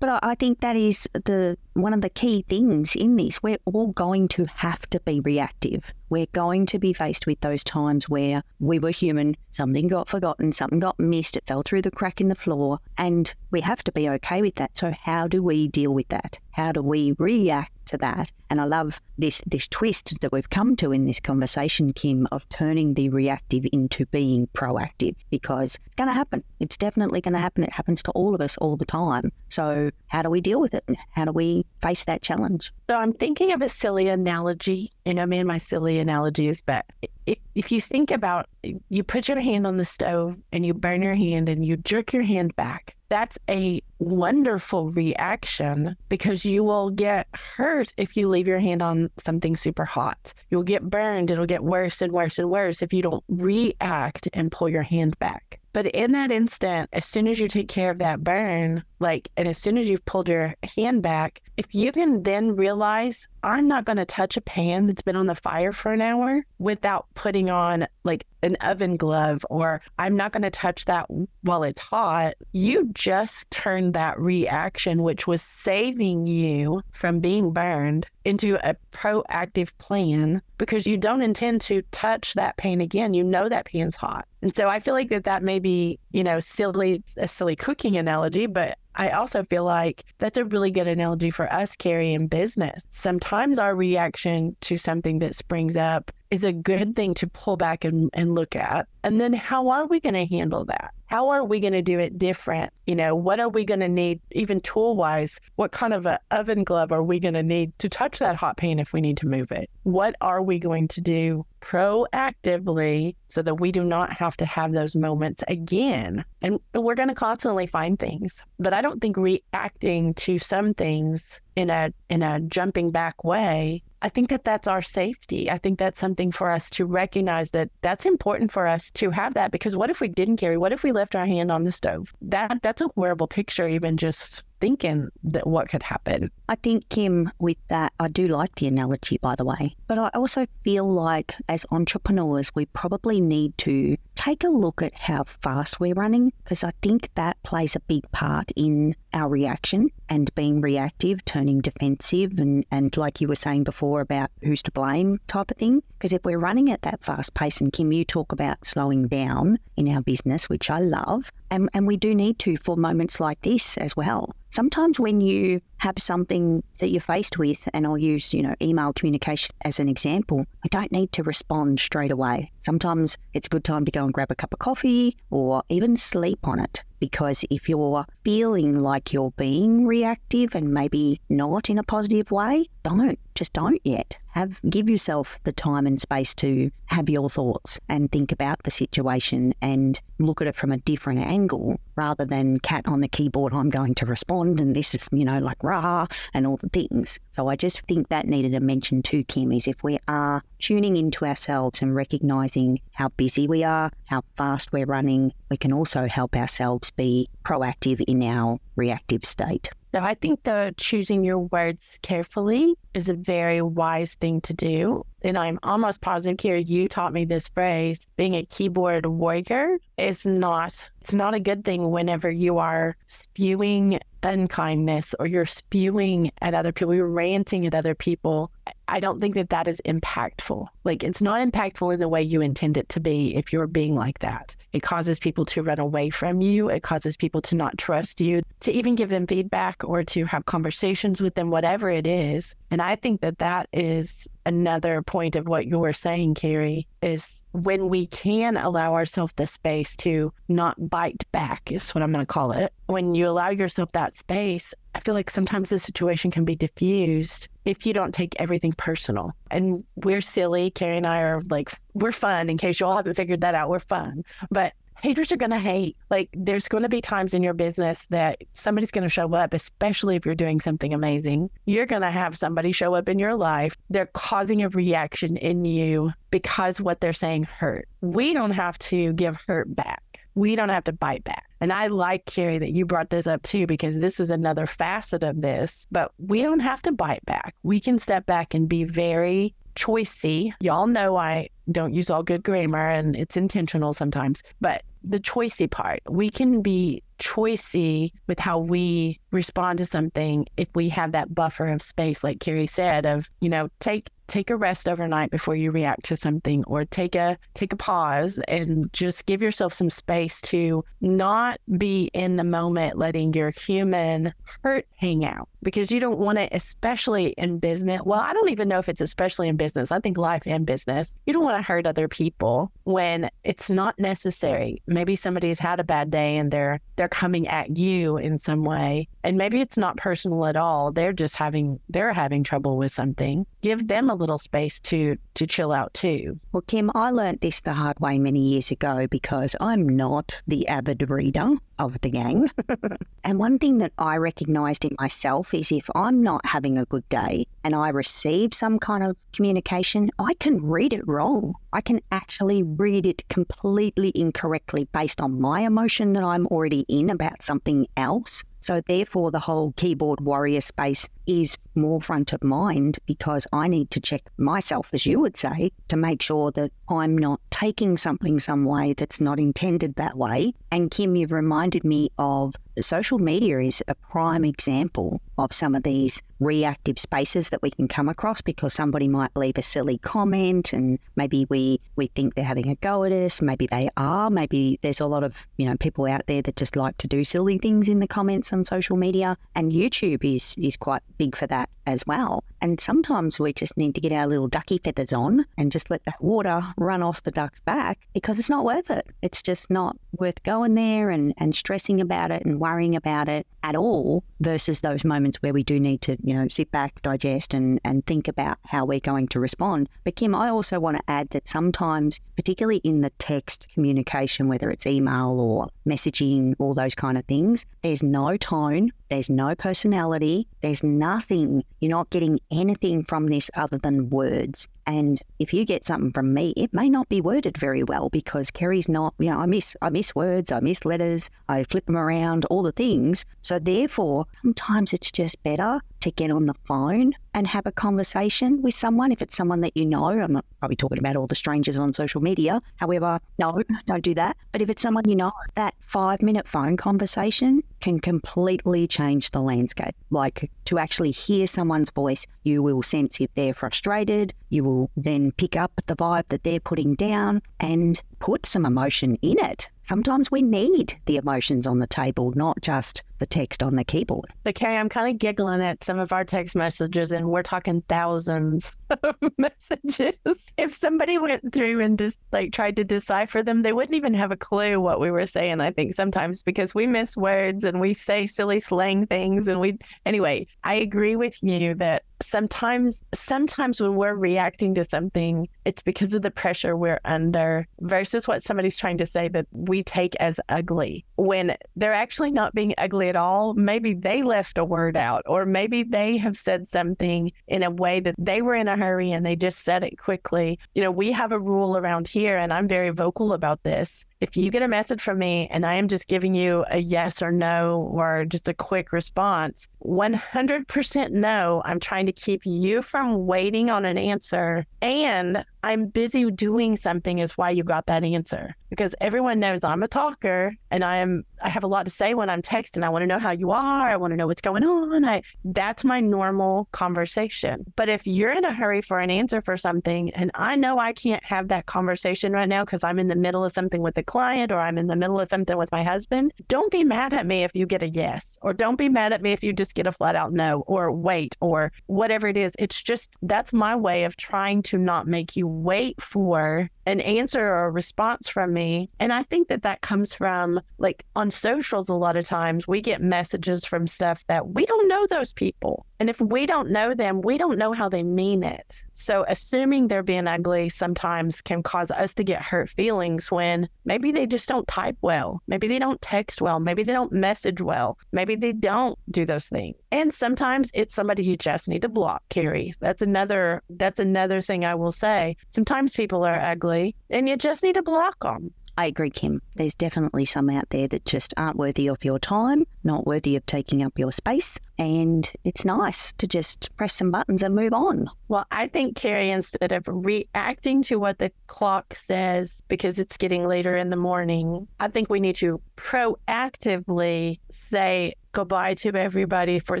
but 0.00 0.20
I 0.22 0.34
think 0.34 0.60
that 0.60 0.76
is 0.76 1.08
the 1.12 1.56
one 1.74 1.94
of 1.94 2.00
the 2.00 2.10
key 2.10 2.44
things 2.48 2.96
in 2.96 3.16
this. 3.16 3.42
We're 3.42 3.58
all 3.64 3.88
going 3.88 4.28
to 4.28 4.46
have 4.46 4.88
to 4.90 5.00
be 5.00 5.20
reactive. 5.20 5.92
We're 6.10 6.26
going 6.32 6.66
to 6.66 6.78
be 6.78 6.92
faced 6.92 7.26
with 7.26 7.40
those 7.40 7.62
times 7.64 8.08
where 8.08 8.42
we 8.60 8.78
were 8.78 8.90
human, 8.90 9.36
something 9.50 9.88
got 9.88 10.08
forgotten, 10.08 10.52
something 10.52 10.80
got 10.80 10.98
missed, 10.98 11.36
it 11.36 11.46
fell 11.46 11.62
through 11.62 11.82
the 11.82 11.90
crack 11.90 12.20
in 12.20 12.28
the 12.28 12.34
floor, 12.34 12.78
and 12.96 13.34
we 13.50 13.60
have 13.60 13.82
to 13.84 13.92
be 13.92 14.08
okay 14.08 14.40
with 14.40 14.54
that. 14.56 14.76
So, 14.76 14.92
how 14.92 15.28
do 15.28 15.42
we 15.42 15.68
deal 15.68 15.92
with 15.92 16.08
that? 16.08 16.38
How 16.52 16.72
do 16.72 16.82
we 16.82 17.14
react 17.18 17.72
to 17.86 17.98
that? 17.98 18.32
And 18.50 18.60
I 18.60 18.64
love 18.64 19.00
this 19.16 19.42
this 19.46 19.68
twist 19.68 20.20
that 20.20 20.32
we've 20.32 20.50
come 20.50 20.74
to 20.76 20.92
in 20.92 21.06
this 21.06 21.20
conversation, 21.20 21.92
Kim, 21.92 22.26
of 22.32 22.48
turning 22.48 22.94
the 22.94 23.08
reactive 23.10 23.66
into 23.72 24.06
being 24.06 24.48
proactive 24.48 25.14
because 25.30 25.78
it's 25.86 25.94
going 25.94 26.08
to 26.08 26.14
happen. 26.14 26.42
It's 26.58 26.76
definitely 26.76 27.20
going 27.20 27.34
to 27.34 27.40
happen. 27.40 27.62
It 27.62 27.72
happens 27.72 28.02
to 28.04 28.10
all 28.12 28.34
of 28.34 28.40
us 28.40 28.56
all 28.58 28.76
the 28.76 28.84
time. 28.84 29.30
So, 29.48 29.90
how 30.08 30.22
do 30.22 30.30
we 30.30 30.40
deal 30.40 30.60
with 30.60 30.74
it? 30.74 30.84
How 31.12 31.24
do 31.26 31.32
we 31.32 31.64
face 31.80 32.04
that 32.04 32.22
challenge? 32.22 32.72
So, 32.90 32.96
I'm 32.96 33.12
thinking 33.12 33.52
of 33.52 33.62
a 33.62 33.68
silly 33.68 34.08
analogy. 34.08 34.90
You 35.08 35.14
know, 35.14 35.24
man, 35.24 35.46
my 35.46 35.56
silly 35.56 35.98
analogies, 35.98 36.60
but 36.60 36.84
if, 37.24 37.38
if 37.54 37.72
you 37.72 37.80
think 37.80 38.10
about 38.10 38.46
you 38.90 39.02
put 39.02 39.26
your 39.26 39.40
hand 39.40 39.66
on 39.66 39.78
the 39.78 39.86
stove 39.86 40.36
and 40.52 40.66
you 40.66 40.74
burn 40.74 41.00
your 41.00 41.14
hand 41.14 41.48
and 41.48 41.64
you 41.64 41.78
jerk 41.78 42.12
your 42.12 42.24
hand 42.24 42.54
back 42.56 42.94
that's 43.08 43.38
a 43.48 43.82
wonderful 43.98 44.90
reaction 44.90 45.96
because 46.08 46.44
you 46.44 46.62
will 46.62 46.90
get 46.90 47.26
hurt 47.32 47.92
if 47.96 48.16
you 48.16 48.28
leave 48.28 48.46
your 48.46 48.58
hand 48.58 48.82
on 48.82 49.10
something 49.24 49.56
super 49.56 49.84
hot. 49.84 50.32
You'll 50.50 50.62
get 50.62 50.88
burned. 50.88 51.30
It'll 51.30 51.46
get 51.46 51.64
worse 51.64 52.02
and 52.02 52.12
worse 52.12 52.38
and 52.38 52.50
worse 52.50 52.82
if 52.82 52.92
you 52.92 53.02
don't 53.02 53.24
react 53.28 54.28
and 54.32 54.52
pull 54.52 54.68
your 54.68 54.82
hand 54.82 55.18
back. 55.18 55.60
But 55.72 55.86
in 55.88 56.12
that 56.12 56.32
instant, 56.32 56.90
as 56.92 57.06
soon 57.06 57.28
as 57.28 57.38
you 57.38 57.48
take 57.48 57.68
care 57.68 57.90
of 57.90 57.98
that 57.98 58.24
burn, 58.24 58.82
like, 59.00 59.30
and 59.36 59.48
as 59.48 59.58
soon 59.58 59.78
as 59.78 59.88
you've 59.88 60.04
pulled 60.04 60.28
your 60.28 60.54
hand 60.76 61.02
back, 61.02 61.42
if 61.58 61.74
you 61.74 61.90
can 61.90 62.22
then 62.22 62.54
realize, 62.54 63.26
I'm 63.42 63.66
not 63.66 63.84
going 63.84 63.96
to 63.96 64.04
touch 64.04 64.36
a 64.36 64.40
pan 64.40 64.86
that's 64.86 65.02
been 65.02 65.16
on 65.16 65.26
the 65.26 65.34
fire 65.34 65.72
for 65.72 65.92
an 65.92 66.00
hour 66.00 66.46
without 66.60 67.06
putting 67.14 67.50
on 67.50 67.88
like 68.04 68.24
an 68.42 68.56
oven 68.60 68.96
glove, 68.96 69.44
or 69.50 69.80
I'm 69.98 70.16
not 70.16 70.32
going 70.32 70.42
to 70.42 70.50
touch 70.50 70.84
that 70.86 71.06
while 71.42 71.62
it's 71.62 71.80
hot, 71.80 72.34
you 72.52 72.88
just 72.92 73.50
turned 73.50 73.94
that 73.94 74.18
reaction, 74.18 75.02
which 75.02 75.26
was 75.26 75.42
saving 75.42 76.26
you 76.26 76.82
from 76.92 77.20
being 77.20 77.52
burned, 77.52 78.06
into 78.24 78.58
a 78.68 78.76
proactive 78.92 79.70
plan 79.78 80.42
because 80.58 80.86
you 80.86 80.98
don't 80.98 81.22
intend 81.22 81.62
to 81.62 81.80
touch 81.92 82.34
that 82.34 82.56
pan 82.58 82.82
again. 82.82 83.14
You 83.14 83.24
know 83.24 83.48
that 83.48 83.64
pan's 83.64 83.96
hot. 83.96 84.26
And 84.42 84.54
so 84.54 84.68
I 84.68 84.80
feel 84.80 84.92
like 84.92 85.08
that 85.08 85.24
that 85.24 85.42
may 85.42 85.58
be, 85.58 85.98
you 86.10 86.22
know, 86.22 86.38
silly, 86.38 87.02
a 87.16 87.26
silly 87.26 87.56
cooking 87.56 87.96
analogy, 87.96 88.44
but 88.44 88.76
I 88.96 89.10
also 89.10 89.44
feel 89.44 89.64
like 89.64 90.04
that's 90.18 90.36
a 90.36 90.44
really 90.44 90.70
good 90.70 90.88
analogy 90.88 91.30
for 91.30 91.50
us, 91.52 91.74
Kerry, 91.74 92.12
in 92.12 92.26
business. 92.26 92.86
Sometimes 92.90 93.58
our 93.58 93.74
reaction 93.74 94.56
to 94.62 94.76
something 94.76 95.20
that 95.20 95.34
springs 95.34 95.76
up 95.76 96.10
is 96.30 96.44
a 96.44 96.52
good 96.52 96.94
thing 96.94 97.14
to 97.14 97.26
pull 97.26 97.56
back 97.56 97.84
and, 97.84 98.10
and 98.12 98.34
look 98.34 98.54
at. 98.56 98.86
And 99.02 99.20
then 99.20 99.32
how 99.32 99.68
are 99.68 99.86
we 99.86 100.00
going 100.00 100.14
to 100.14 100.26
handle 100.26 100.64
that? 100.66 100.94
How 101.08 101.30
are 101.30 101.42
we 101.42 101.58
going 101.58 101.72
to 101.72 101.80
do 101.80 101.98
it 101.98 102.18
different? 102.18 102.70
You 102.86 102.94
know, 102.94 103.14
what 103.14 103.40
are 103.40 103.48
we 103.48 103.64
going 103.64 103.80
to 103.80 103.88
need, 103.88 104.20
even 104.32 104.60
tool 104.60 104.94
wise? 104.94 105.40
What 105.56 105.72
kind 105.72 105.94
of 105.94 106.04
an 106.04 106.18
oven 106.30 106.64
glove 106.64 106.92
are 106.92 107.02
we 107.02 107.18
going 107.18 107.34
to 107.34 107.42
need 107.42 107.76
to 107.78 107.88
touch 107.88 108.18
that 108.18 108.36
hot 108.36 108.58
pan 108.58 108.78
if 108.78 108.92
we 108.92 109.00
need 109.00 109.16
to 109.18 109.26
move 109.26 109.50
it? 109.50 109.70
What 109.84 110.16
are 110.20 110.42
we 110.42 110.58
going 110.58 110.86
to 110.88 111.00
do 111.00 111.46
proactively 111.62 113.16
so 113.28 113.40
that 113.40 113.54
we 113.54 113.72
do 113.72 113.84
not 113.84 114.12
have 114.12 114.36
to 114.36 114.44
have 114.44 114.72
those 114.72 114.94
moments 114.94 115.42
again? 115.48 116.26
And 116.42 116.60
we're 116.74 116.94
going 116.94 117.08
to 117.08 117.14
constantly 117.14 117.66
find 117.66 117.98
things, 117.98 118.42
but 118.58 118.74
I 118.74 118.82
don't 118.82 119.00
think 119.00 119.16
reacting 119.16 120.12
to 120.14 120.38
some 120.38 120.74
things 120.74 121.40
in 121.56 121.70
a 121.70 121.92
in 122.10 122.22
a 122.22 122.38
jumping 122.40 122.90
back 122.90 123.24
way 123.24 123.82
I 124.00 124.08
think 124.08 124.30
that 124.30 124.44
that's 124.44 124.68
our 124.68 124.82
safety. 124.82 125.50
I 125.50 125.58
think 125.58 125.78
that's 125.78 125.98
something 125.98 126.30
for 126.30 126.50
us 126.50 126.70
to 126.70 126.86
recognize 126.86 127.50
that 127.50 127.70
that's 127.82 128.06
important 128.06 128.52
for 128.52 128.66
us 128.66 128.90
to 128.92 129.10
have 129.10 129.34
that 129.34 129.50
because 129.50 129.74
what 129.74 129.90
if 129.90 130.00
we 130.00 130.08
didn't 130.08 130.36
Kerry? 130.36 130.56
What 130.56 130.72
if 130.72 130.84
we 130.84 130.92
left 130.98 131.14
our 131.14 131.26
hand 131.26 131.50
on 131.50 131.64
the 131.64 131.72
stove? 131.72 132.14
That 132.20 132.60
that's 132.62 132.82
a 132.82 132.88
horrible 132.94 133.26
picture 133.26 133.68
even 133.68 133.96
just 133.96 134.42
thinking 134.60 135.08
that 135.22 135.46
what 135.46 135.68
could 135.68 135.82
happen. 135.82 136.30
I 136.48 136.56
think, 136.56 136.88
Kim, 136.88 137.30
with 137.38 137.56
that, 137.68 137.92
I 138.00 138.08
do 138.08 138.28
like 138.28 138.56
the 138.56 138.66
analogy, 138.66 139.18
by 139.18 139.34
the 139.36 139.44
way. 139.44 139.76
But 139.86 139.98
I 139.98 140.10
also 140.14 140.46
feel 140.64 140.90
like 140.90 141.34
as 141.48 141.64
entrepreneurs, 141.70 142.50
we 142.54 142.66
probably 142.66 143.20
need 143.20 143.56
to 143.58 143.96
take 144.14 144.42
a 144.42 144.48
look 144.48 144.82
at 144.82 144.94
how 144.94 145.24
fast 145.24 145.78
we're 145.78 145.94
running 145.94 146.32
because 146.42 146.64
I 146.64 146.72
think 146.82 147.08
that 147.14 147.40
plays 147.44 147.76
a 147.76 147.80
big 147.80 148.10
part 148.10 148.50
in 148.56 148.96
our 149.12 149.28
reaction 149.28 149.90
and 150.08 150.34
being 150.34 150.60
reactive, 150.60 151.24
turning 151.24 151.60
defensive, 151.60 152.38
and, 152.38 152.64
and 152.70 152.96
like 152.96 153.20
you 153.20 153.28
were 153.28 153.34
saying 153.34 153.64
before 153.64 154.00
about 154.00 154.30
who's 154.42 154.62
to 154.62 154.70
blame 154.70 155.18
type 155.26 155.50
of 155.50 155.56
thing. 155.56 155.82
Because 155.98 156.12
if 156.12 156.24
we're 156.24 156.38
running 156.38 156.70
at 156.70 156.82
that 156.82 157.04
fast 157.04 157.34
pace, 157.34 157.60
and 157.60 157.72
Kim, 157.72 157.92
you 157.92 158.04
talk 158.04 158.32
about 158.32 158.64
slowing 158.64 159.08
down 159.08 159.58
in 159.76 159.88
our 159.88 160.02
business, 160.02 160.48
which 160.48 160.70
I 160.70 160.80
love, 160.80 161.30
and, 161.50 161.68
and 161.74 161.86
we 161.86 161.96
do 161.96 162.14
need 162.14 162.38
to 162.40 162.56
for 162.56 162.76
moments 162.76 163.20
like 163.20 163.40
this 163.42 163.76
as 163.78 163.96
well. 163.96 164.34
Sometimes 164.50 164.98
when 164.98 165.20
you 165.20 165.60
have 165.78 165.94
something 165.98 166.62
that 166.78 166.88
you're 166.88 167.00
faced 167.00 167.38
with, 167.38 167.68
and 167.72 167.86
I'll 167.86 167.98
use, 167.98 168.34
you 168.34 168.42
know, 168.42 168.54
email 168.60 168.92
communication 168.92 169.54
as 169.64 169.78
an 169.78 169.88
example, 169.88 170.44
I 170.64 170.68
don't 170.68 170.92
need 170.92 171.12
to 171.12 171.22
respond 171.22 171.80
straight 171.80 172.10
away. 172.10 172.50
Sometimes 172.60 173.16
it's 173.34 173.46
a 173.46 173.50
good 173.50 173.64
time 173.64 173.84
to 173.84 173.90
go 173.90 174.04
and 174.04 174.12
grab 174.12 174.30
a 174.30 174.34
cup 174.34 174.52
of 174.52 174.58
coffee 174.58 175.16
or 175.30 175.62
even 175.68 175.96
sleep 175.96 176.46
on 176.46 176.58
it. 176.60 176.84
Because 177.00 177.44
if 177.48 177.68
you're 177.68 178.04
feeling 178.24 178.82
like 178.82 179.12
you're 179.12 179.30
being 179.32 179.86
reactive 179.86 180.54
and 180.56 180.74
maybe 180.74 181.20
not 181.28 181.70
in 181.70 181.78
a 181.78 181.84
positive 181.84 182.32
way, 182.32 182.66
don't. 182.82 183.18
Just 183.36 183.52
don't 183.52 183.80
yet. 183.84 184.18
Have 184.30 184.60
give 184.68 184.88
yourself 184.88 185.40
the 185.44 185.52
time 185.52 185.86
and 185.86 186.00
space 186.00 186.34
to 186.36 186.70
have 186.86 187.08
your 187.08 187.28
thoughts 187.28 187.78
and 187.88 188.10
think 188.10 188.32
about 188.32 188.62
the 188.62 188.70
situation 188.70 189.54
and 189.60 190.00
look 190.18 190.40
at 190.40 190.46
it 190.46 190.56
from 190.56 190.72
a 190.72 190.78
different 190.78 191.20
angle 191.20 191.80
rather 191.96 192.24
than 192.24 192.60
cat 192.60 192.86
on 192.86 193.00
the 193.00 193.08
keyboard, 193.08 193.52
I'm 193.52 193.70
going 193.70 193.94
to 193.96 194.06
respond 194.06 194.60
and 194.60 194.74
this 194.74 194.94
is, 194.94 195.08
you 195.12 195.24
know, 195.24 195.38
like 195.38 195.62
rah 195.62 196.06
and 196.34 196.46
all 196.46 196.56
the 196.56 196.68
things. 196.68 197.18
So 197.30 197.48
I 197.48 197.56
just 197.56 197.82
think 197.82 198.08
that 198.08 198.26
needed 198.26 198.54
a 198.54 198.60
mention 198.60 199.02
too, 199.02 199.24
Kim, 199.24 199.52
is 199.52 199.66
if 199.66 199.82
we 199.82 199.98
are 200.08 200.42
tuning 200.58 200.96
into 200.96 201.24
ourselves 201.24 201.82
and 201.82 201.94
recognizing 201.94 202.80
how 202.92 203.08
busy 203.10 203.46
we 203.46 203.64
are, 203.64 203.90
how 204.06 204.22
fast 204.36 204.72
we're 204.72 204.86
running, 204.86 205.32
we 205.50 205.56
can 205.56 205.72
also 205.72 206.06
help 206.06 206.36
ourselves 206.36 206.90
be 206.90 207.28
proactive 207.44 208.02
in 208.06 208.22
our 208.22 208.58
reactive 208.76 209.24
state. 209.24 209.70
So 209.92 210.00
I 210.00 210.14
think 210.14 210.42
the 210.42 210.74
choosing 210.76 211.24
your 211.24 211.38
words 211.38 211.98
carefully 212.02 212.74
is 212.98 213.08
a 213.08 213.14
very 213.14 213.62
wise 213.62 214.14
thing 214.16 214.42
to 214.42 214.52
do. 214.52 215.06
And 215.22 215.38
I'm 215.38 215.58
almost 215.62 216.00
positive, 216.00 216.38
Kerry, 216.38 216.62
you 216.62 216.88
taught 216.88 217.12
me 217.12 217.24
this 217.24 217.48
phrase 217.48 218.06
being 218.16 218.34
a 218.34 218.44
keyboard 218.44 219.06
warrior 219.06 219.78
is 219.96 220.26
not, 220.26 220.90
it's 221.00 221.14
not 221.14 221.34
a 221.34 221.40
good 221.40 221.64
thing 221.64 221.90
whenever 221.90 222.30
you 222.30 222.58
are 222.58 222.96
spewing 223.08 223.98
unkindness 224.22 225.14
or 225.18 225.26
you're 225.26 225.46
spewing 225.46 226.30
at 226.40 226.54
other 226.54 226.72
people, 226.72 226.94
you're 226.94 227.08
ranting 227.08 227.66
at 227.66 227.74
other 227.74 227.94
people. 227.94 228.50
I 228.86 229.00
don't 229.00 229.20
think 229.20 229.34
that 229.34 229.50
that 229.50 229.68
is 229.68 229.80
impactful. 229.84 230.66
Like 230.84 231.02
it's 231.02 231.22
not 231.22 231.40
impactful 231.40 231.94
in 231.94 232.00
the 232.00 232.08
way 232.08 232.22
you 232.22 232.40
intend 232.40 232.76
it 232.76 232.88
to 232.90 233.00
be 233.00 233.36
if 233.36 233.52
you're 233.52 233.66
being 233.66 233.94
like 233.94 234.20
that. 234.20 234.56
It 234.72 234.82
causes 234.82 235.18
people 235.18 235.44
to 235.46 235.62
run 235.62 235.78
away 235.78 236.10
from 236.10 236.40
you. 236.40 236.68
It 236.68 236.82
causes 236.82 237.16
people 237.16 237.42
to 237.42 237.54
not 237.54 237.76
trust 237.78 238.20
you, 238.20 238.42
to 238.60 238.72
even 238.72 238.94
give 238.94 239.10
them 239.10 239.26
feedback 239.26 239.82
or 239.84 240.04
to 240.04 240.24
have 240.26 240.46
conversations 240.46 241.20
with 241.20 241.34
them, 241.34 241.50
whatever 241.50 241.90
it 241.90 242.06
is. 242.06 242.54
And 242.70 242.82
I 242.82 242.87
think 242.96 243.20
that 243.20 243.38
that 243.38 243.68
is 243.72 244.26
another 244.46 245.02
point 245.02 245.36
of 245.36 245.46
what 245.46 245.66
you 245.66 245.78
were 245.78 245.92
saying, 245.92 246.34
Kerry, 246.34 246.86
is 247.02 247.42
when 247.52 247.88
we 247.88 248.06
can 248.06 248.56
allow 248.56 248.94
ourselves 248.94 249.32
the 249.36 249.46
space 249.46 249.96
to 249.96 250.32
not 250.48 250.88
bite 250.88 251.24
back, 251.32 251.70
is 251.70 251.94
what 251.94 252.02
I'm 252.02 252.12
going 252.12 252.24
to 252.24 252.32
call 252.32 252.52
it. 252.52 252.72
When 252.86 253.14
you 253.14 253.28
allow 253.28 253.50
yourself 253.50 253.92
that 253.92 254.16
space, 254.16 254.72
I 254.94 255.00
feel 255.00 255.14
like 255.14 255.30
sometimes 255.30 255.68
the 255.68 255.78
situation 255.78 256.30
can 256.30 256.44
be 256.44 256.56
diffused 256.56 257.48
if 257.64 257.86
you 257.86 257.92
don't 257.92 258.14
take 258.14 258.34
everything 258.38 258.72
personal. 258.72 259.32
And 259.50 259.84
we're 259.96 260.20
silly. 260.20 260.70
Kerry 260.70 260.96
and 260.96 261.06
I 261.06 261.20
are 261.20 261.42
like, 261.50 261.72
we're 261.94 262.12
fun, 262.12 262.48
in 262.48 262.58
case 262.58 262.80
you 262.80 262.86
all 262.86 262.96
haven't 262.96 263.14
figured 263.14 263.42
that 263.42 263.54
out. 263.54 263.68
We're 263.68 263.78
fun. 263.80 264.24
But 264.50 264.72
haters 265.02 265.32
are 265.32 265.36
going 265.36 265.50
to 265.50 265.58
hate. 265.58 265.96
Like, 266.10 266.28
there's 266.32 266.68
going 266.68 266.82
to 266.82 266.88
be 266.88 267.00
times 267.00 267.34
in 267.34 267.42
your 267.42 267.54
business 267.54 268.06
that 268.10 268.42
somebody's 268.54 268.90
going 268.90 269.04
to 269.04 269.08
show 269.08 269.32
up, 269.34 269.54
especially 269.54 270.16
if 270.16 270.26
you're 270.26 270.34
doing 270.34 270.60
something 270.60 270.92
amazing. 270.94 271.50
You're 271.66 271.86
going 271.86 272.02
to 272.02 272.10
have 272.10 272.36
somebody 272.36 272.72
show 272.72 272.94
up 272.94 273.08
in 273.08 273.18
your 273.18 273.34
life. 273.34 273.76
They're 273.90 274.10
causing 274.12 274.62
a 274.62 274.68
reaction 274.68 275.36
in 275.36 275.64
you 275.64 276.12
because 276.30 276.80
what 276.80 277.00
they're 277.00 277.12
saying 277.12 277.44
hurt. 277.44 277.88
We 278.00 278.34
don't 278.34 278.52
have 278.52 278.78
to 278.80 279.12
give 279.14 279.36
hurt 279.46 279.74
back. 279.74 280.02
We 280.34 280.54
don't 280.54 280.68
have 280.68 280.84
to 280.84 280.92
bite 280.92 281.24
back. 281.24 281.44
And 281.60 281.72
I 281.72 281.88
like, 281.88 282.26
Kerry, 282.26 282.58
that 282.58 282.70
you 282.70 282.86
brought 282.86 283.10
this 283.10 283.26
up 283.26 283.42
too, 283.42 283.66
because 283.66 283.98
this 283.98 284.20
is 284.20 284.30
another 284.30 284.66
facet 284.66 285.24
of 285.24 285.40
this. 285.40 285.86
But 285.90 286.12
we 286.18 286.42
don't 286.42 286.60
have 286.60 286.80
to 286.82 286.92
bite 286.92 287.24
back. 287.26 287.56
We 287.64 287.80
can 287.80 287.98
step 287.98 288.24
back 288.26 288.54
and 288.54 288.68
be 288.68 288.84
very 288.84 289.54
choicey. 289.78 290.52
Y'all 290.60 290.86
know 290.88 291.16
I 291.16 291.48
don't 291.70 291.94
use 291.94 292.10
all 292.10 292.22
good 292.22 292.42
grammar 292.42 292.88
and 292.88 293.14
it's 293.14 293.36
intentional 293.36 293.94
sometimes, 293.94 294.42
but 294.60 294.82
the 295.04 295.20
choicey 295.20 295.70
part, 295.70 296.00
we 296.08 296.28
can 296.30 296.60
be 296.60 297.02
choicey 297.18 298.10
with 298.26 298.40
how 298.40 298.58
we 298.58 299.20
respond 299.30 299.78
to 299.78 299.86
something 299.86 300.46
if 300.56 300.68
we 300.74 300.88
have 300.88 301.12
that 301.12 301.34
buffer 301.34 301.66
of 301.66 301.80
space, 301.80 302.24
like 302.24 302.40
Kerry 302.40 302.66
said, 302.66 303.06
of, 303.06 303.30
you 303.40 303.48
know, 303.48 303.68
take 303.78 304.10
take 304.28 304.50
a 304.50 304.56
rest 304.56 304.88
overnight 304.88 305.30
before 305.30 305.56
you 305.56 305.70
react 305.70 306.04
to 306.04 306.16
something 306.16 306.62
or 306.64 306.84
take 306.84 307.14
a 307.14 307.36
take 307.54 307.72
a 307.72 307.76
pause 307.76 308.38
and 308.46 308.92
just 308.92 309.26
give 309.26 309.42
yourself 309.42 309.72
some 309.72 309.90
space 309.90 310.40
to 310.42 310.84
not 311.00 311.58
be 311.76 312.10
in 312.14 312.36
the 312.36 312.44
moment 312.44 312.98
letting 312.98 313.32
your 313.32 313.50
human 313.50 314.32
hurt 314.62 314.86
hang 314.96 315.24
out 315.24 315.48
because 315.62 315.90
you 315.90 315.98
don't 315.98 316.18
want 316.18 316.38
to 316.38 316.48
especially 316.54 317.28
in 317.38 317.58
business. 317.58 318.00
Well 318.04 318.20
i 318.20 318.32
don't 318.32 318.50
even 318.50 318.68
know 318.68 318.78
if 318.78 318.88
it's 318.88 319.00
especially 319.00 319.48
in 319.48 319.56
business. 319.56 319.90
I 319.90 319.98
think 319.98 320.18
life 320.18 320.42
and 320.46 320.66
business. 320.66 321.14
You 321.26 321.32
don't 321.32 321.44
want 321.44 321.56
to 321.56 321.66
hurt 321.66 321.86
other 321.86 322.08
people 322.08 322.70
when 322.84 323.30
it's 323.44 323.70
not 323.70 323.98
necessary. 323.98 324.82
Maybe 324.86 325.16
somebody's 325.16 325.58
had 325.58 325.80
a 325.80 325.84
bad 325.84 326.10
day 326.10 326.36
and 326.36 326.50
they're 326.50 326.80
they're 326.96 327.08
coming 327.08 327.48
at 327.48 327.78
you 327.78 328.18
in 328.18 328.38
some 328.38 328.64
way 328.64 329.08
and 329.24 329.38
maybe 329.38 329.60
it's 329.60 329.78
not 329.78 329.96
personal 329.96 330.46
at 330.46 330.56
all. 330.56 330.92
They're 330.92 331.12
just 331.12 331.36
having 331.36 331.80
they're 331.88 332.12
having 332.12 332.44
trouble 332.44 332.76
with 332.76 332.92
something. 332.92 333.46
Give 333.62 333.88
them 333.88 334.10
a 334.10 334.17
little 334.18 334.38
space 334.38 334.80
to 334.80 335.16
to 335.34 335.46
chill 335.46 335.72
out 335.72 335.94
too. 335.94 336.38
Well, 336.52 336.62
Kim, 336.62 336.90
I 336.94 337.10
learnt 337.10 337.40
this 337.40 337.60
the 337.60 337.72
hard 337.72 337.98
way 338.00 338.18
many 338.18 338.40
years 338.40 338.70
ago 338.70 339.06
because 339.08 339.54
I'm 339.60 339.88
not 339.88 340.42
the 340.46 340.66
avid 340.68 341.08
reader 341.08 341.54
of 341.78 342.00
the 342.00 342.10
gang. 342.10 342.50
and 343.24 343.38
one 343.38 343.58
thing 343.58 343.78
that 343.78 343.92
I 343.98 344.16
recognized 344.16 344.84
in 344.84 344.96
myself 344.98 345.54
is 345.54 345.70
if 345.70 345.88
I'm 345.94 346.22
not 346.22 346.44
having 346.44 346.76
a 346.76 346.84
good 346.84 347.08
day 347.08 347.46
and 347.64 347.74
I 347.74 347.90
receive 347.90 348.52
some 348.52 348.78
kind 348.78 349.04
of 349.04 349.16
communication, 349.32 350.10
I 350.18 350.34
can 350.34 350.62
read 350.62 350.92
it 350.92 351.06
wrong. 351.06 351.54
I 351.72 351.80
can 351.80 352.00
actually 352.10 352.62
read 352.62 353.06
it 353.06 353.22
completely 353.28 354.12
incorrectly 354.14 354.88
based 354.92 355.20
on 355.20 355.40
my 355.40 355.60
emotion 355.60 356.14
that 356.14 356.24
I'm 356.24 356.46
already 356.46 356.84
in 356.88 357.10
about 357.10 357.42
something 357.42 357.86
else. 357.96 358.42
So, 358.60 358.80
therefore, 358.86 359.30
the 359.30 359.40
whole 359.40 359.72
keyboard 359.76 360.20
warrior 360.20 360.60
space 360.60 361.08
is 361.26 361.56
more 361.74 362.00
front 362.00 362.32
of 362.32 362.42
mind 362.42 362.98
because 363.06 363.46
I 363.52 363.68
need 363.68 363.90
to 363.92 364.00
check 364.00 364.22
myself, 364.36 364.90
as 364.92 365.06
you 365.06 365.20
would 365.20 365.36
say, 365.36 365.70
to 365.88 365.96
make 365.96 366.22
sure 366.22 366.50
that 366.52 366.72
I'm 366.88 367.16
not 367.16 367.40
taking 367.50 367.96
something 367.96 368.40
some 368.40 368.64
way 368.64 368.94
that's 368.94 369.20
not 369.20 369.38
intended 369.38 369.94
that 369.94 370.16
way. 370.16 370.54
And 370.72 370.90
Kim, 370.90 371.16
you've 371.16 371.32
reminded 371.32 371.84
me 371.84 372.10
of 372.18 372.56
social 372.80 373.18
media 373.18 373.60
is 373.60 373.82
a 373.86 373.94
prime 373.94 374.44
example 374.44 375.20
of 375.38 375.52
some 375.52 375.74
of 375.74 375.82
these 375.82 376.22
reactive 376.40 376.98
spaces 376.98 377.48
that 377.50 377.62
we 377.62 377.70
can 377.70 377.88
come 377.88 378.08
across 378.08 378.40
because 378.40 378.74
somebody 378.74 379.08
might 379.08 379.34
leave 379.36 379.58
a 379.58 379.62
silly 379.62 379.98
comment 379.98 380.72
and 380.72 380.98
maybe 381.16 381.46
we 381.48 381.80
we 381.96 382.06
think 382.08 382.34
they're 382.34 382.44
having 382.44 382.68
a 382.68 382.74
go 382.76 383.04
at 383.04 383.12
us 383.12 383.42
maybe 383.42 383.66
they 383.66 383.88
are 383.96 384.30
maybe 384.30 384.78
there's 384.82 385.00
a 385.00 385.06
lot 385.06 385.24
of 385.24 385.46
you 385.56 385.66
know 385.66 385.76
people 385.76 386.06
out 386.06 386.22
there 386.26 386.42
that 386.42 386.56
just 386.56 386.76
like 386.76 386.96
to 386.98 387.06
do 387.08 387.24
silly 387.24 387.58
things 387.58 387.88
in 387.88 387.98
the 387.98 388.06
comments 388.06 388.52
on 388.52 388.64
social 388.64 388.96
media 388.96 389.36
and 389.54 389.72
YouTube 389.72 390.24
is 390.24 390.54
is 390.58 390.76
quite 390.76 391.02
big 391.18 391.36
for 391.36 391.46
that 391.46 391.68
as 391.88 392.04
well. 392.06 392.44
And 392.60 392.78
sometimes 392.80 393.40
we 393.40 393.52
just 393.52 393.76
need 393.76 393.94
to 393.94 394.00
get 394.00 394.12
our 394.12 394.26
little 394.26 394.46
ducky 394.46 394.78
feathers 394.78 395.12
on 395.12 395.46
and 395.56 395.72
just 395.72 395.90
let 395.90 396.04
that 396.04 396.22
water 396.22 396.62
run 396.76 397.02
off 397.02 397.22
the 397.22 397.30
duck's 397.30 397.60
back 397.60 398.06
because 398.12 398.38
it's 398.38 398.50
not 398.50 398.64
worth 398.64 398.90
it. 398.90 399.06
It's 399.22 399.42
just 399.42 399.70
not 399.70 399.96
worth 400.12 400.42
going 400.42 400.74
there 400.74 401.10
and 401.10 401.32
and 401.38 401.54
stressing 401.54 402.00
about 402.00 402.30
it 402.30 402.44
and 402.44 402.60
worrying 402.60 402.94
about 402.94 403.28
it 403.28 403.46
at 403.62 403.76
all 403.76 404.24
versus 404.40 404.80
those 404.80 405.04
moments 405.04 405.38
where 405.42 405.52
we 405.52 405.62
do 405.62 405.78
need 405.80 406.00
to, 406.02 406.16
you 406.22 406.34
know, 406.34 406.48
sit 406.48 406.70
back, 406.70 407.00
digest 407.02 407.54
and, 407.54 407.80
and 407.84 408.06
think 408.06 408.28
about 408.28 408.58
how 408.64 408.84
we're 408.84 409.00
going 409.00 409.28
to 409.28 409.40
respond. 409.40 409.88
But 410.04 410.16
Kim, 410.16 410.34
I 410.34 410.48
also 410.48 410.80
want 410.80 410.96
to 410.96 411.02
add 411.08 411.30
that 411.30 411.48
sometimes, 411.48 412.20
particularly 412.36 412.78
in 412.78 413.00
the 413.00 413.10
text 413.18 413.66
communication, 413.72 414.48
whether 414.48 414.70
it's 414.70 414.86
email 414.86 415.40
or 415.40 415.68
messaging, 415.86 416.54
all 416.58 416.74
those 416.74 416.94
kind 416.94 417.18
of 417.18 417.24
things, 417.24 417.66
there's 417.82 418.02
no 418.02 418.36
tone, 418.36 418.90
there's 419.08 419.30
no 419.30 419.54
personality, 419.54 420.46
there's 420.60 420.82
nothing. 420.82 421.64
You're 421.80 421.90
not 421.90 422.10
getting 422.10 422.40
anything 422.50 423.04
from 423.04 423.28
this 423.28 423.50
other 423.54 423.78
than 423.78 424.10
words. 424.10 424.68
And 424.88 425.20
if 425.38 425.52
you 425.52 425.66
get 425.66 425.84
something 425.84 426.12
from 426.12 426.32
me, 426.32 426.54
it 426.56 426.72
may 426.72 426.88
not 426.88 427.10
be 427.10 427.20
worded 427.20 427.58
very 427.58 427.82
well 427.82 428.08
because 428.08 428.50
Kerry's 428.50 428.88
not, 428.88 429.12
you 429.18 429.28
know, 429.28 429.38
I 429.38 429.44
miss 429.44 429.76
I 429.82 429.90
miss 429.90 430.14
words, 430.14 430.50
I 430.50 430.60
miss 430.60 430.86
letters, 430.86 431.28
I 431.46 431.64
flip 431.64 431.84
them 431.84 431.96
around, 431.96 432.46
all 432.46 432.62
the 432.62 432.72
things. 432.72 433.26
So 433.42 433.58
therefore, 433.58 434.24
sometimes 434.40 434.94
it's 434.94 435.12
just 435.12 435.42
better 435.42 435.80
to 436.00 436.10
get 436.10 436.30
on 436.30 436.46
the 436.46 436.54
phone 436.64 437.12
and 437.34 437.46
have 437.46 437.66
a 437.66 437.72
conversation 437.72 438.62
with 438.62 438.74
someone. 438.74 439.12
If 439.12 439.22
it's 439.22 439.36
someone 439.36 439.60
that 439.60 439.76
you 439.76 439.84
know, 439.84 440.08
I'm 440.08 440.32
not 440.32 440.44
probably 440.58 440.76
talking 440.76 440.98
about 440.98 441.16
all 441.16 441.26
the 441.26 441.34
strangers 441.34 441.76
on 441.76 441.92
social 441.92 442.20
media. 442.20 442.60
However, 442.76 443.20
no, 443.38 443.62
don't 443.86 444.02
do 444.02 444.14
that. 444.14 444.36
But 444.52 444.62
if 444.62 444.70
it's 444.70 444.82
someone 444.82 445.08
you 445.08 445.16
know, 445.16 445.32
that 445.54 445.74
five 445.80 446.22
minute 446.22 446.48
phone 446.48 446.76
conversation 446.76 447.62
can 447.80 448.00
completely 448.00 448.86
change 448.86 449.30
the 449.30 449.40
landscape. 449.40 449.94
Like 450.10 450.50
to 450.64 450.78
actually 450.78 451.10
hear 451.10 451.46
someone's 451.46 451.90
voice, 451.90 452.26
you 452.42 452.62
will 452.62 452.82
sense 452.82 453.20
if 453.20 453.32
they're 453.34 453.54
frustrated. 453.54 454.34
You 454.48 454.64
will 454.64 454.90
then 454.96 455.32
pick 455.32 455.56
up 455.56 455.72
the 455.86 455.96
vibe 455.96 456.28
that 456.28 456.44
they're 456.44 456.60
putting 456.60 456.94
down 456.94 457.42
and 457.60 458.02
put 458.18 458.46
some 458.46 458.66
emotion 458.66 459.16
in 459.22 459.38
it. 459.44 459.70
Sometimes 459.88 460.30
we 460.30 460.42
need 460.42 461.00
the 461.06 461.16
emotions 461.16 461.66
on 461.66 461.78
the 461.78 461.86
table, 461.86 462.30
not 462.36 462.60
just 462.60 463.02
the 463.20 463.26
text 463.26 463.62
on 463.62 463.74
the 463.74 463.84
keyboard. 463.84 464.30
But 464.44 464.54
Kerry, 464.54 464.76
I'm 464.76 464.90
kind 464.90 465.10
of 465.10 465.18
giggling 465.18 465.62
at 465.62 465.82
some 465.82 465.98
of 465.98 466.12
our 466.12 466.26
text 466.26 466.54
messages, 466.54 467.10
and 467.10 467.30
we're 467.30 467.42
talking 467.42 467.82
thousands 467.88 468.70
of 469.02 469.16
messages. 469.38 470.12
If 470.58 470.74
somebody 470.74 471.16
went 471.16 471.54
through 471.54 471.80
and 471.80 471.98
just 471.98 472.18
like 472.32 472.52
tried 472.52 472.76
to 472.76 472.84
decipher 472.84 473.42
them, 473.42 473.62
they 473.62 473.72
wouldn't 473.72 473.96
even 473.96 474.12
have 474.12 474.30
a 474.30 474.36
clue 474.36 474.78
what 474.78 475.00
we 475.00 475.10
were 475.10 475.26
saying. 475.26 475.62
I 475.62 475.70
think 475.70 475.94
sometimes 475.94 476.42
because 476.42 476.74
we 476.74 476.86
miss 476.86 477.16
words 477.16 477.64
and 477.64 477.80
we 477.80 477.94
say 477.94 478.26
silly 478.26 478.60
slang 478.60 479.06
things, 479.06 479.48
and 479.48 479.58
we 479.58 479.78
anyway. 480.04 480.46
I 480.64 480.74
agree 480.74 481.16
with 481.16 481.42
you 481.42 481.74
that 481.76 482.02
sometimes 482.20 483.02
sometimes 483.14 483.80
when 483.80 483.94
we're 483.94 484.14
reacting 484.14 484.74
to 484.74 484.84
something 484.88 485.48
it's 485.64 485.82
because 485.82 486.14
of 486.14 486.22
the 486.22 486.30
pressure 486.30 486.76
we're 486.76 487.00
under 487.04 487.66
versus 487.80 488.26
what 488.26 488.42
somebody's 488.42 488.78
trying 488.78 488.98
to 488.98 489.06
say 489.06 489.28
that 489.28 489.46
we 489.52 489.82
take 489.82 490.14
as 490.16 490.40
ugly. 490.48 491.04
When 491.16 491.56
they're 491.76 491.92
actually 491.92 492.30
not 492.30 492.54
being 492.54 492.74
ugly 492.78 493.08
at 493.08 493.16
all 493.16 493.54
maybe 493.54 493.94
they 493.94 494.22
left 494.22 494.58
a 494.58 494.64
word 494.64 494.96
out 494.96 495.22
or 495.26 495.46
maybe 495.46 495.82
they 495.82 496.16
have 496.16 496.36
said 496.36 496.68
something 496.68 497.32
in 497.46 497.62
a 497.62 497.70
way 497.70 498.00
that 498.00 498.14
they 498.18 498.42
were 498.42 498.54
in 498.54 498.68
a 498.68 498.76
hurry 498.76 499.12
and 499.12 499.24
they 499.24 499.36
just 499.36 499.60
said 499.60 499.84
it 499.84 499.98
quickly. 499.98 500.58
You 500.74 500.82
know 500.82 500.90
we 500.90 501.12
have 501.12 501.32
a 501.32 501.40
rule 501.40 501.76
around 501.76 502.08
here 502.08 502.36
and 502.36 502.52
I'm 502.52 502.68
very 502.68 502.90
vocal 502.90 503.32
about 503.32 503.62
this 503.62 504.04
if 504.20 504.36
you 504.36 504.50
get 504.50 504.62
a 504.62 504.68
message 504.68 505.00
from 505.00 505.18
me 505.18 505.48
and 505.50 505.64
I 505.64 505.74
am 505.74 505.88
just 505.88 506.08
giving 506.08 506.34
you 506.34 506.64
a 506.70 506.78
yes 506.78 507.22
or 507.22 507.30
no 507.30 507.88
or 507.92 508.24
just 508.24 508.48
a 508.48 508.54
quick 508.54 508.92
response, 508.92 509.68
100% 509.84 511.10
no, 511.10 511.62
I'm 511.64 511.78
trying 511.78 512.06
to 512.06 512.12
keep 512.12 512.44
you 512.44 512.82
from 512.82 513.26
waiting 513.26 513.70
on 513.70 513.84
an 513.84 513.96
answer. 513.96 514.66
And 514.82 515.44
I'm 515.62 515.86
busy 515.86 516.30
doing 516.30 516.76
something 516.76 517.18
is 517.18 517.36
why 517.36 517.50
you 517.50 517.64
got 517.64 517.86
that 517.86 518.04
answer. 518.04 518.54
Because 518.70 518.94
everyone 519.00 519.40
knows 519.40 519.64
I'm 519.64 519.82
a 519.82 519.88
talker 519.88 520.52
and 520.70 520.84
I 520.84 520.96
am 520.96 521.24
I 521.42 521.48
have 521.48 521.64
a 521.64 521.68
lot 521.68 521.84
to 521.84 521.90
say 521.90 522.14
when 522.14 522.28
I'm 522.28 522.42
texting. 522.42 522.82
I 522.82 522.88
want 522.88 523.02
to 523.02 523.06
know 523.06 523.18
how 523.18 523.30
you 523.30 523.50
are. 523.50 523.88
I 523.88 523.96
want 523.96 524.12
to 524.12 524.16
know 524.16 524.26
what's 524.26 524.40
going 524.40 524.64
on. 524.64 525.04
I 525.04 525.22
that's 525.44 525.84
my 525.84 526.00
normal 526.00 526.68
conversation. 526.72 527.64
But 527.76 527.88
if 527.88 528.06
you're 528.06 528.32
in 528.32 528.44
a 528.44 528.52
hurry 528.52 528.82
for 528.82 528.98
an 529.00 529.10
answer 529.10 529.40
for 529.40 529.56
something 529.56 530.10
and 530.10 530.30
I 530.34 530.56
know 530.56 530.78
I 530.78 530.92
can't 530.92 531.24
have 531.24 531.48
that 531.48 531.66
conversation 531.66 532.32
right 532.32 532.48
now 532.48 532.64
because 532.64 532.84
I'm 532.84 532.98
in 532.98 533.08
the 533.08 533.16
middle 533.16 533.44
of 533.44 533.52
something 533.52 533.80
with 533.80 533.96
a 533.98 534.02
client 534.02 534.52
or 534.52 534.58
I'm 534.58 534.78
in 534.78 534.86
the 534.86 534.96
middle 534.96 535.18
of 535.18 535.28
something 535.28 535.56
with 535.56 535.72
my 535.72 535.82
husband, 535.82 536.32
don't 536.48 536.70
be 536.70 536.84
mad 536.84 537.12
at 537.12 537.26
me 537.26 537.44
if 537.44 537.52
you 537.54 537.66
get 537.66 537.82
a 537.82 537.88
yes 537.88 538.38
or 538.42 538.52
don't 538.52 538.76
be 538.76 538.88
mad 538.88 539.12
at 539.12 539.22
me 539.22 539.32
if 539.32 539.42
you 539.42 539.52
just 539.52 539.74
get 539.74 539.86
a 539.86 539.92
flat 539.92 540.14
out 540.14 540.32
no 540.32 540.60
or 540.66 540.92
wait 540.92 541.36
or 541.40 541.72
whatever 541.86 542.28
it 542.28 542.36
is. 542.36 542.52
It's 542.58 542.82
just 542.82 543.16
that's 543.22 543.52
my 543.52 543.74
way 543.74 544.04
of 544.04 544.16
trying 544.16 544.62
to 544.64 544.78
not 544.78 545.06
make 545.06 545.36
you 545.36 545.47
wait 545.48 546.00
for 546.00 546.70
an 546.88 547.00
answer 547.02 547.46
or 547.46 547.66
a 547.66 547.70
response 547.70 548.28
from 548.28 548.52
me. 548.54 548.88
And 548.98 549.12
I 549.12 549.22
think 549.22 549.48
that 549.48 549.62
that 549.62 549.82
comes 549.82 550.14
from 550.14 550.60
like 550.78 551.04
on 551.14 551.30
socials, 551.30 551.90
a 551.90 551.94
lot 551.94 552.16
of 552.16 552.24
times 552.24 552.66
we 552.66 552.80
get 552.80 553.02
messages 553.02 553.64
from 553.64 553.86
stuff 553.86 554.24
that 554.28 554.48
we 554.48 554.64
don't 554.64 554.88
know 554.88 555.06
those 555.06 555.34
people. 555.34 555.84
And 556.00 556.08
if 556.08 556.20
we 556.20 556.46
don't 556.46 556.70
know 556.70 556.94
them, 556.94 557.20
we 557.20 557.36
don't 557.36 557.58
know 557.58 557.72
how 557.72 557.88
they 557.88 558.02
mean 558.02 558.42
it. 558.42 558.82
So 558.94 559.24
assuming 559.28 559.88
they're 559.88 560.02
being 560.02 560.28
ugly 560.28 560.68
sometimes 560.68 561.42
can 561.42 561.62
cause 561.62 561.90
us 561.90 562.14
to 562.14 562.24
get 562.24 562.40
hurt 562.40 562.70
feelings 562.70 563.30
when 563.30 563.68
maybe 563.84 564.10
they 564.10 564.26
just 564.26 564.48
don't 564.48 564.66
type 564.66 564.96
well. 565.02 565.42
Maybe 565.46 565.68
they 565.68 565.78
don't 565.78 566.00
text 566.00 566.40
well. 566.40 566.58
Maybe 566.58 566.84
they 566.84 566.92
don't 566.92 567.12
message 567.12 567.60
well. 567.60 567.98
Maybe 568.12 568.34
they 568.34 568.52
don't 568.52 568.98
do 569.10 569.26
those 569.26 569.48
things. 569.48 569.76
And 569.90 570.14
sometimes 570.14 570.70
it's 570.72 570.94
somebody 570.94 571.24
you 571.24 571.36
just 571.36 571.68
need 571.68 571.82
to 571.82 571.88
block, 571.88 572.22
Kerry. 572.30 572.72
That's 572.80 573.02
another 573.02 573.62
that's 573.68 573.98
another 573.98 574.40
thing 574.40 574.64
I 574.64 574.74
will 574.74 574.92
say. 574.92 575.36
Sometimes 575.50 575.94
people 575.94 576.24
are 576.24 576.40
ugly 576.40 576.77
and 577.10 577.28
you 577.28 577.36
just 577.36 577.62
need 577.62 577.74
to 577.74 577.82
block 577.82 578.22
them. 578.22 578.52
I 578.78 578.86
agree, 578.86 579.10
Kim. 579.10 579.42
There's 579.56 579.74
definitely 579.74 580.24
some 580.24 580.48
out 580.48 580.70
there 580.70 580.86
that 580.86 581.04
just 581.04 581.34
aren't 581.36 581.56
worthy 581.56 581.88
of 581.88 582.04
your 582.04 582.20
time, 582.20 582.64
not 582.84 583.08
worthy 583.08 583.34
of 583.34 583.44
taking 583.44 583.82
up 583.82 583.98
your 583.98 584.12
space. 584.12 584.56
And 584.78 585.28
it's 585.42 585.64
nice 585.64 586.12
to 586.12 586.28
just 586.28 586.70
press 586.76 586.94
some 586.94 587.10
buttons 587.10 587.42
and 587.42 587.56
move 587.56 587.72
on. 587.72 588.06
Well, 588.28 588.46
I 588.52 588.68
think, 588.68 588.96
Kerry, 588.96 589.30
instead 589.30 589.72
of 589.72 589.82
reacting 589.88 590.82
to 590.82 591.00
what 591.00 591.18
the 591.18 591.32
clock 591.48 591.96
says 592.06 592.62
because 592.68 593.00
it's 593.00 593.16
getting 593.16 593.48
later 593.48 593.76
in 593.76 593.90
the 593.90 593.96
morning, 593.96 594.68
I 594.78 594.86
think 594.86 595.10
we 595.10 595.18
need 595.18 595.34
to 595.36 595.60
proactively 595.76 597.40
say, 597.50 598.14
goodbye 598.38 598.72
to 598.72 598.94
everybody 598.94 599.58
for 599.58 599.80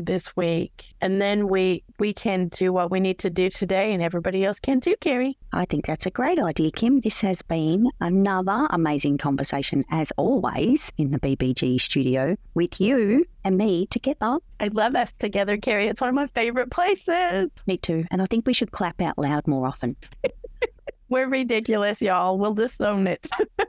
this 0.00 0.36
week 0.36 0.92
and 1.00 1.22
then 1.22 1.46
we 1.46 1.80
we 2.00 2.12
can 2.12 2.48
do 2.48 2.72
what 2.72 2.90
we 2.90 2.98
need 2.98 3.16
to 3.16 3.30
do 3.30 3.48
today 3.48 3.94
and 3.94 4.02
everybody 4.02 4.44
else 4.44 4.58
can 4.58 4.80
too 4.80 4.96
kerry. 5.00 5.38
I 5.52 5.64
think 5.64 5.86
that's 5.86 6.06
a 6.06 6.10
great 6.10 6.40
idea 6.40 6.72
kim. 6.72 6.98
This 6.98 7.20
has 7.20 7.40
been 7.40 7.88
another 8.00 8.66
amazing 8.70 9.18
conversation 9.18 9.84
as 9.92 10.10
always 10.16 10.90
in 10.98 11.12
the 11.12 11.20
bbg 11.20 11.80
studio 11.80 12.36
with 12.54 12.80
you 12.80 13.24
and 13.44 13.56
me 13.56 13.86
together. 13.86 14.38
I 14.58 14.66
love 14.72 14.96
us 14.96 15.12
together 15.12 15.56
kerry. 15.56 15.86
It's 15.86 16.00
one 16.00 16.08
of 16.08 16.16
my 16.16 16.26
favorite 16.26 16.72
places. 16.72 17.52
Me 17.68 17.76
too 17.76 18.06
and 18.10 18.20
i 18.20 18.26
think 18.26 18.44
we 18.44 18.52
should 18.52 18.72
clap 18.72 19.00
out 19.00 19.16
loud 19.18 19.46
more 19.46 19.68
often. 19.68 19.94
We're 21.08 21.28
ridiculous 21.28 22.02
y'all. 22.02 22.36
We'll 22.36 22.54
disown 22.54 23.06
it. 23.06 23.30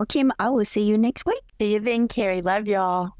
Well 0.00 0.06
kim 0.06 0.32
i 0.38 0.48
will 0.48 0.64
see 0.64 0.82
you 0.82 0.96
next 0.96 1.26
week. 1.26 1.42
See 1.52 1.74
you 1.74 1.78
then 1.78 2.08
kerry. 2.08 2.40
Love 2.40 2.66
y'all 2.66 3.12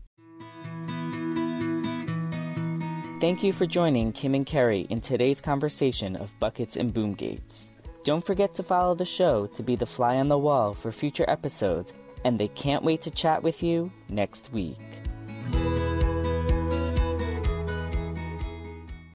Thank 3.20 3.42
you 3.42 3.52
for 3.52 3.66
joining 3.66 4.12
Kim 4.12 4.34
and 4.34 4.46
Kerry 4.46 4.86
in 4.88 5.02
today's 5.02 5.42
conversation 5.42 6.16
of 6.16 6.32
buckets 6.40 6.78
and 6.78 6.90
boom 6.94 7.12
gates. 7.12 7.68
Don't 8.02 8.24
forget 8.24 8.54
to 8.54 8.62
follow 8.62 8.94
the 8.94 9.04
show 9.04 9.46
to 9.48 9.62
be 9.62 9.76
the 9.76 9.84
fly 9.84 10.16
on 10.16 10.28
the 10.28 10.38
wall 10.38 10.72
for 10.72 10.90
future 10.90 11.26
episodes, 11.28 11.92
and 12.24 12.40
they 12.40 12.48
can't 12.48 12.82
wait 12.82 13.02
to 13.02 13.10
chat 13.10 13.42
with 13.42 13.62
you 13.62 13.92
next 14.08 14.50
week. 14.54 14.78